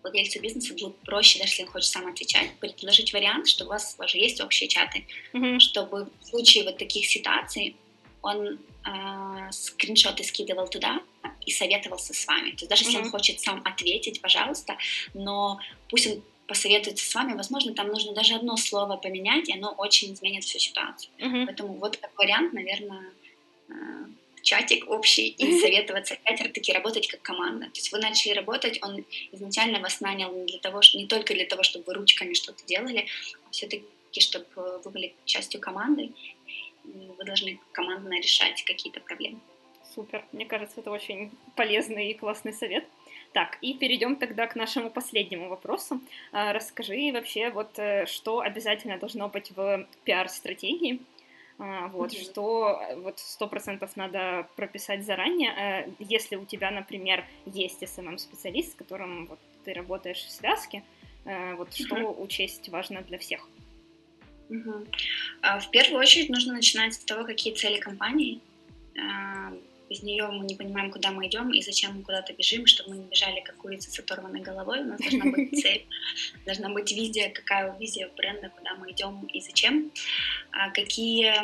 [0.02, 3.96] владельцу бизнеса будет проще, даже если он хочет сам отвечать, предложить вариант, что у вас
[3.98, 5.60] уже есть общие чаты, mm-hmm.
[5.60, 7.76] чтобы в случае вот таких ситуаций
[8.20, 11.00] он э, скриншоты скидывал туда
[11.44, 12.50] и советовался с вами.
[12.50, 12.86] То есть даже mm-hmm.
[12.86, 14.76] если он хочет сам ответить, пожалуйста,
[15.14, 19.72] но пусть он посоветуется с вами, возможно, там нужно даже одно слово поменять, и оно
[19.72, 21.12] очень изменит всю ситуацию.
[21.18, 21.46] Mm-hmm.
[21.46, 23.12] Поэтому вот такой вариант, наверное,
[23.68, 23.72] э,
[24.42, 27.66] чатик общий и советоваться опять-таки работать как команда.
[27.66, 31.46] То есть вы начали работать, он изначально вас нанял не для того, не только для
[31.46, 33.06] того, чтобы вы ручками что-то делали,
[33.46, 33.84] а все-таки
[34.20, 34.46] чтобы
[34.84, 36.10] вы были частью команды,
[36.84, 39.40] вы должны командно решать какие-то проблемы.
[39.94, 42.84] Супер, мне кажется, это очень полезный и классный совет.
[43.32, 46.00] Так, и перейдем тогда к нашему последнему вопросу.
[46.32, 51.00] А, расскажи вообще, вот э, что обязательно должно быть в пиар-стратегии,
[51.58, 52.24] вот, mm-hmm.
[52.24, 55.52] что э, вот сто процентов надо прописать заранее.
[55.52, 60.82] Э, если у тебя, например, есть SMM-специалист, с которым вот ты работаешь в связке,
[61.24, 61.86] э, вот mm-hmm.
[61.86, 63.48] что учесть важно для всех?
[64.48, 65.60] Mm-hmm.
[65.60, 68.40] В первую очередь нужно начинать с того, какие цели компании,
[68.98, 69.31] а,
[69.92, 72.96] без нее мы не понимаем, куда мы идем и зачем мы куда-то бежим, чтобы мы
[72.96, 74.80] не бежали как курица с оторванной головой.
[74.80, 75.84] У нас должна быть цель,
[76.46, 79.90] должна быть визия, какая визия бренда, куда мы идем и зачем.
[80.52, 81.34] А какие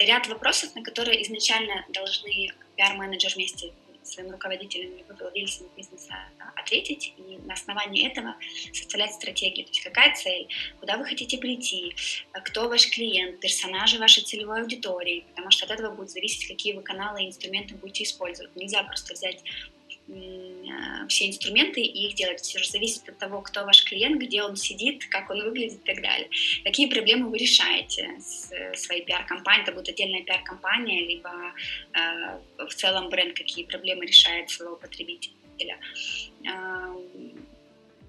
[0.00, 3.72] ряд вопросов, на которые изначально должны пиар-менеджер вместе
[4.02, 6.14] своим руководителям либо владельцам бизнеса
[6.56, 8.36] ответить и на основании этого
[8.72, 9.66] составлять стратегию.
[9.66, 10.48] То есть какая цель,
[10.78, 11.94] куда вы хотите прийти,
[12.44, 16.82] кто ваш клиент, персонажи вашей целевой аудитории, потому что от этого будет зависеть, какие вы
[16.82, 18.54] каналы и инструменты будете использовать.
[18.56, 19.42] Нельзя просто взять
[21.08, 22.40] все инструменты и их делать.
[22.40, 25.92] Все же зависит от того, кто ваш клиент, где он сидит, как он выглядит и
[25.92, 26.28] так далее.
[26.64, 31.30] Какие проблемы вы решаете с своей пиар-компанией, это будет отдельная пиар-компания, либо
[31.92, 35.78] э, в целом бренд, какие проблемы решает своего потребителя.
[36.46, 36.94] Э,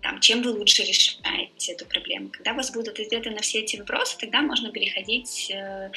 [0.01, 2.29] там, чем вы лучше решаете эту проблему.
[2.29, 5.91] Когда у вас будут ответы на все эти вопросы, тогда можно переходить э,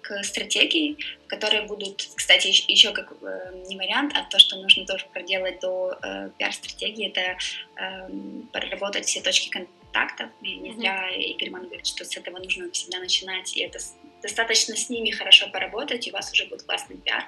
[0.00, 4.86] к стратегии, которые будут, кстати, еще, еще как э, не вариант, а то, что нужно
[4.86, 7.38] тоже проделать до э, пиар-стратегии, это
[7.76, 8.10] э,
[8.52, 10.30] проработать все точки контактов.
[10.42, 13.78] И не зря Игорь Ман говорит, что с этого нужно всегда начинать, и это
[14.22, 17.24] достаточно с ними хорошо поработать, и у вас уже будет классный пиар.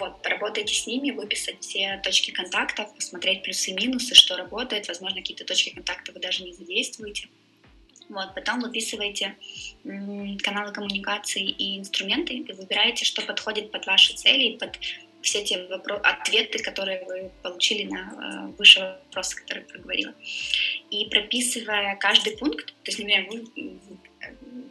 [0.00, 5.20] Вот, поработайте с ними, выписать все точки контактов, посмотреть плюсы и минусы, что работает, возможно,
[5.20, 7.28] какие-то точки контакта вы даже не задействуете.
[8.08, 9.36] Вот, потом выписываете
[9.84, 14.78] каналы коммуникации и инструменты, и выбираете, что подходит под ваши цели, под
[15.20, 20.14] все те вопро- ответы, которые вы получили на э, выше вопросы, которые я проговорила.
[20.90, 23.78] И прописывая каждый пункт, то есть, например, вы,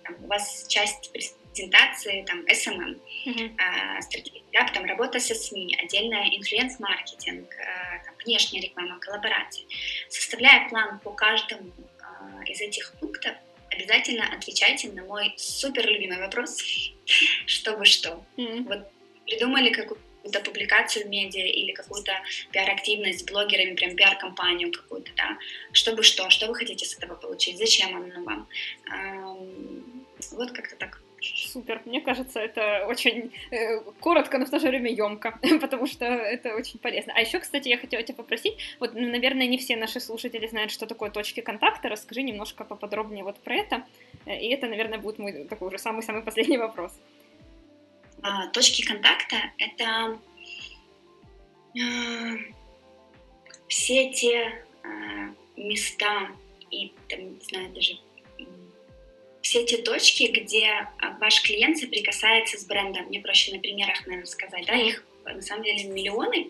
[0.03, 1.11] там, у вас часть
[1.57, 8.61] презентации, там, SMM, э, стратегия, да, потом работа со СМИ, отдельная инфлюенс-маркетинг, э, там, внешняя
[8.61, 9.65] реклама, коллаборации.
[10.09, 13.35] Составляя план по каждому э, из этих пунктов,
[13.71, 16.57] обязательно отвечайте на мой супер любимый вопрос,
[17.45, 18.23] чтобы что.
[18.37, 18.63] Mm-hmm.
[18.63, 18.87] Вот
[19.25, 22.11] придумали какую какую-то публикацию в медиа или какую-то
[22.51, 25.37] пиар-активность с блогерами, прям пиар-компанию какую-то, да,
[25.71, 28.47] чтобы что, что вы хотите с этого получить, зачем оно вам.
[30.31, 30.99] Вот как-то так.
[31.35, 31.81] Супер.
[31.85, 36.55] Мне кажется, это очень э, коротко, но в то же время емко, потому что это
[36.55, 37.13] очень полезно.
[37.15, 40.85] А еще, кстати, я хотела тебя попросить, вот, наверное, не все наши слушатели знают, что
[40.85, 41.89] такое точки контакта.
[41.89, 43.85] Расскажи немножко поподробнее вот про это.
[44.25, 46.91] Э, и это, наверное, будет мой такой уже самый-самый последний вопрос.
[48.21, 50.19] А, точки контакта— это
[51.79, 52.37] э,
[53.67, 54.87] все те э,
[55.55, 56.29] места
[56.71, 57.99] и, там, не знаю, даже
[59.41, 60.87] все те точки, где
[61.19, 63.05] ваш клиент соприкасается с брендом.
[63.05, 66.47] Мне проще на примерах, наверное, сказать, да, их на самом деле миллионы,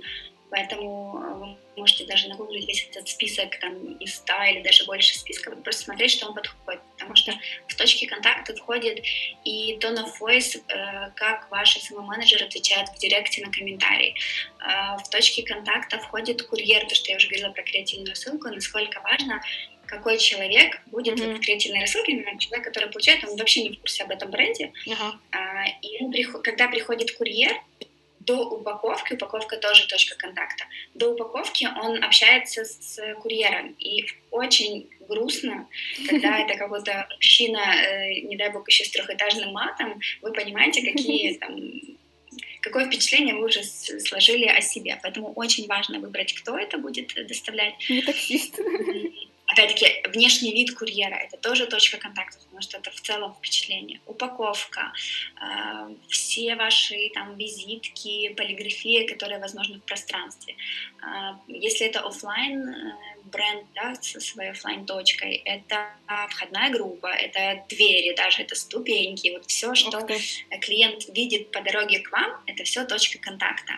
[0.50, 5.18] Поэтому э, вы можете даже нагуглить весь этот список там, из 100 или даже больше
[5.18, 6.82] списков, просто смотреть, что он подходит.
[6.94, 7.34] Потому что
[7.68, 9.04] в точке контакта входит
[9.44, 14.16] и tone of voice, э, как ваш SMM-менеджер отвечает в директе на комментарии.
[14.60, 19.02] Э, в точке контакта входит курьер, то, что я уже говорила про креативную рассылку, насколько
[19.02, 19.42] важно
[19.88, 21.36] какой человек будет mm-hmm.
[21.36, 24.72] в креативной рассылке, например, человек, который получает, он вообще не в курсе об этом бренде,
[24.86, 25.14] uh-huh.
[25.32, 27.56] а, и он, когда приходит курьер,
[28.20, 35.68] до упаковки, упаковка тоже точка контакта, до упаковки он общается с курьером, и очень грустно,
[36.10, 41.34] когда это какой-то мужчина, э, не дай бог, еще с трехэтажным матом, вы понимаете, какие
[41.38, 41.56] там
[42.62, 45.00] какое впечатление вы уже сложили о себе.
[45.02, 47.76] Поэтому очень важно выбрать, кто это будет доставлять.
[47.90, 48.60] Не таксист.
[49.48, 54.02] Опять-таки, внешний вид курьера— это тоже точка контакта, потому что это в целом впечатление.
[54.06, 54.92] Упаковка,
[55.42, 60.56] э, все ваши там визитки, полиграфия, которые возможны в пространстве.
[61.02, 65.36] Э, если это офлайн э, бренд да, со своей офлайн точкой.
[65.46, 65.90] Это
[66.30, 70.06] входная группа, это двери, даже это ступеньки, вот все, что
[70.62, 73.74] клиент видит по дороге к вам, это все точка контакта.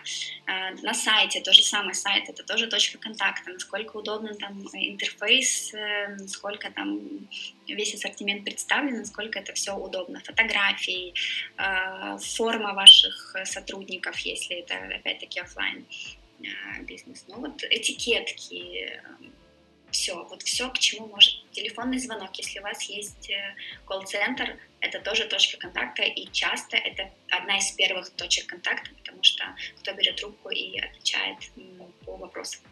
[0.46, 5.74] А, на сайте то же самое сайт, это тоже точка контакта, насколько удобно там интерфейс,
[5.74, 7.28] э, сколько там
[7.66, 11.14] весь ассортимент представлен, насколько это все удобно, фотографии,
[11.56, 15.86] а, форма ваших сотрудников, если это опять-таки офлайн
[16.40, 17.24] а, бизнес.
[17.28, 19.00] Ну вот этикетки,
[19.90, 23.54] все, вот все, к чему может телефонный звонок, если у вас есть э,
[23.86, 29.44] колл-центр, это тоже точка контакта, и часто это одна из первых точек контакта, потому что
[29.80, 31.36] кто берет трубку и отвечает
[32.04, 32.62] по вопросам.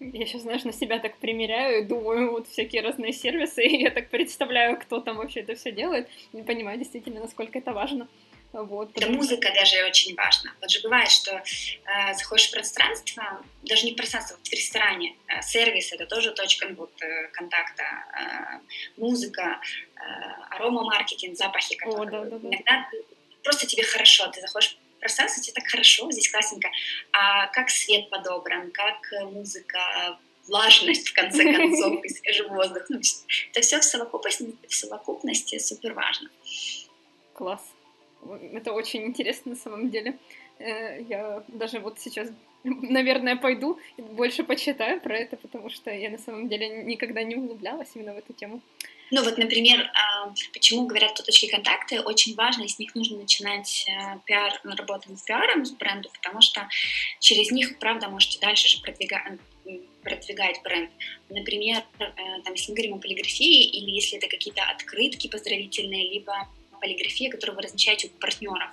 [0.00, 3.90] Я сейчас, знаешь, на себя так примеряю и думаю, вот всякие разные сервисы, и я
[3.90, 8.08] так представляю, кто там вообще это все делает, не понимаю действительно, насколько это важно.
[8.54, 8.92] Вот.
[8.94, 10.52] Да, музыка даже очень важна.
[10.60, 15.42] Вот же бывает, что э, заходишь в пространство, даже не в пространство, в ресторане, э,
[15.42, 18.60] сервис это тоже точка вот, э, контакта, э,
[18.96, 19.60] музыка,
[19.96, 20.00] э,
[20.50, 22.48] арома-маркетинг, запахи, которые О, да, да, да.
[22.48, 22.88] иногда
[23.42, 26.70] просто тебе хорошо, ты заходишь в пространство, тебе так хорошо, здесь классненько,
[27.10, 32.84] а как свет подобран, как музыка, влажность, в конце концов, и свежий воздух.
[32.88, 33.00] Ну,
[33.50, 36.30] это все в совокупности, в совокупности супер важно.
[37.32, 37.73] Класс.
[38.52, 40.18] Это очень интересно на самом деле.
[40.58, 42.28] Э, я даже вот сейчас,
[42.64, 47.36] наверное, пойду и больше почитаю про это, потому что я на самом деле никогда не
[47.36, 48.60] углублялась именно в эту тему.
[49.10, 53.18] Ну вот, например, а, почему говорят, что точки контакта очень важно, и с них нужно
[53.18, 56.66] начинать э, пиар, работать с пиаром, с бренду, потому что
[57.20, 59.38] через них, правда, можете дальше же продвигать
[60.02, 60.90] продвигать бренд.
[61.30, 62.04] Например, э,
[62.44, 66.48] там, если мы говорим о полиграфии, или если это какие-то открытки поздравительные, либо
[66.84, 68.70] полиграфия, которую вы размещаете у партнеров.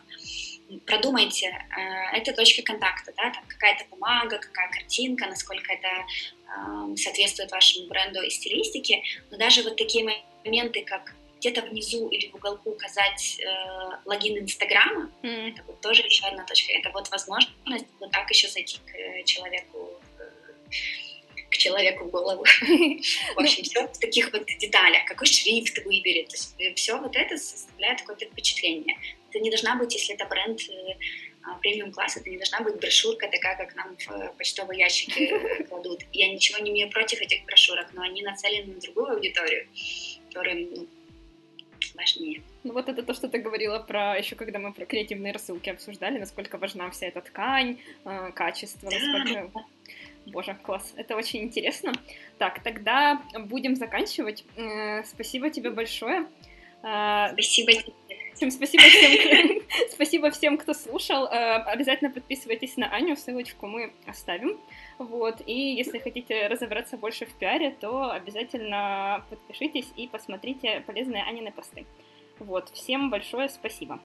[0.85, 7.51] Продумайте, э, это точка контакта, да, там какая-то бумага, какая картинка, насколько это э, соответствует
[7.51, 9.01] вашему бренду и стилистике,
[9.31, 13.45] но даже вот такие моменты, как где-то внизу или в уголку указать э,
[14.05, 15.53] логин Инстаграма, mm.
[15.53, 16.71] это вот тоже еще одна точка.
[16.73, 19.89] Это вот возможность вот так еще зайти к э, человеку
[21.51, 22.43] к человеку в голову.
[23.35, 25.05] В общем, все в таких вот деталях.
[25.05, 26.29] Какой шрифт выберет.
[26.29, 28.97] То есть э, все вот это составляет какое-то впечатление.
[29.29, 30.97] Это не должна быть, если это бренд, э,
[31.43, 36.01] а, премиум-класс это не должна быть брошюрка такая, как нам в почтовые ящики кладут.
[36.13, 39.67] Я ничего не имею против этих брошюрок, но они нацелены на другую аудиторию,
[40.27, 40.87] которым ну,
[41.95, 42.41] важнее.
[42.63, 46.19] Ну вот это то, что ты говорила про еще когда мы про креативные рассылки обсуждали,
[46.19, 49.51] насколько важна вся эта ткань, э, качество, да, насколько...
[49.53, 49.61] Да.
[50.25, 51.93] Боже, класс, это очень интересно.
[52.37, 54.45] Так, тогда будем заканчивать.
[54.55, 56.27] Э, спасибо тебе большое.
[56.83, 57.93] Э, спасибо тебе.
[58.35, 61.25] Всем спасибо всем, спасибо всем, кто слушал.
[61.25, 64.57] Э, обязательно подписывайтесь на Аню, ссылочку мы оставим.
[64.97, 65.41] Вот.
[65.45, 71.85] И если хотите разобраться больше в пиаре, то обязательно подпишитесь и посмотрите полезные Анины посты.
[72.39, 72.69] Вот.
[72.69, 73.99] Всем большое спасибо.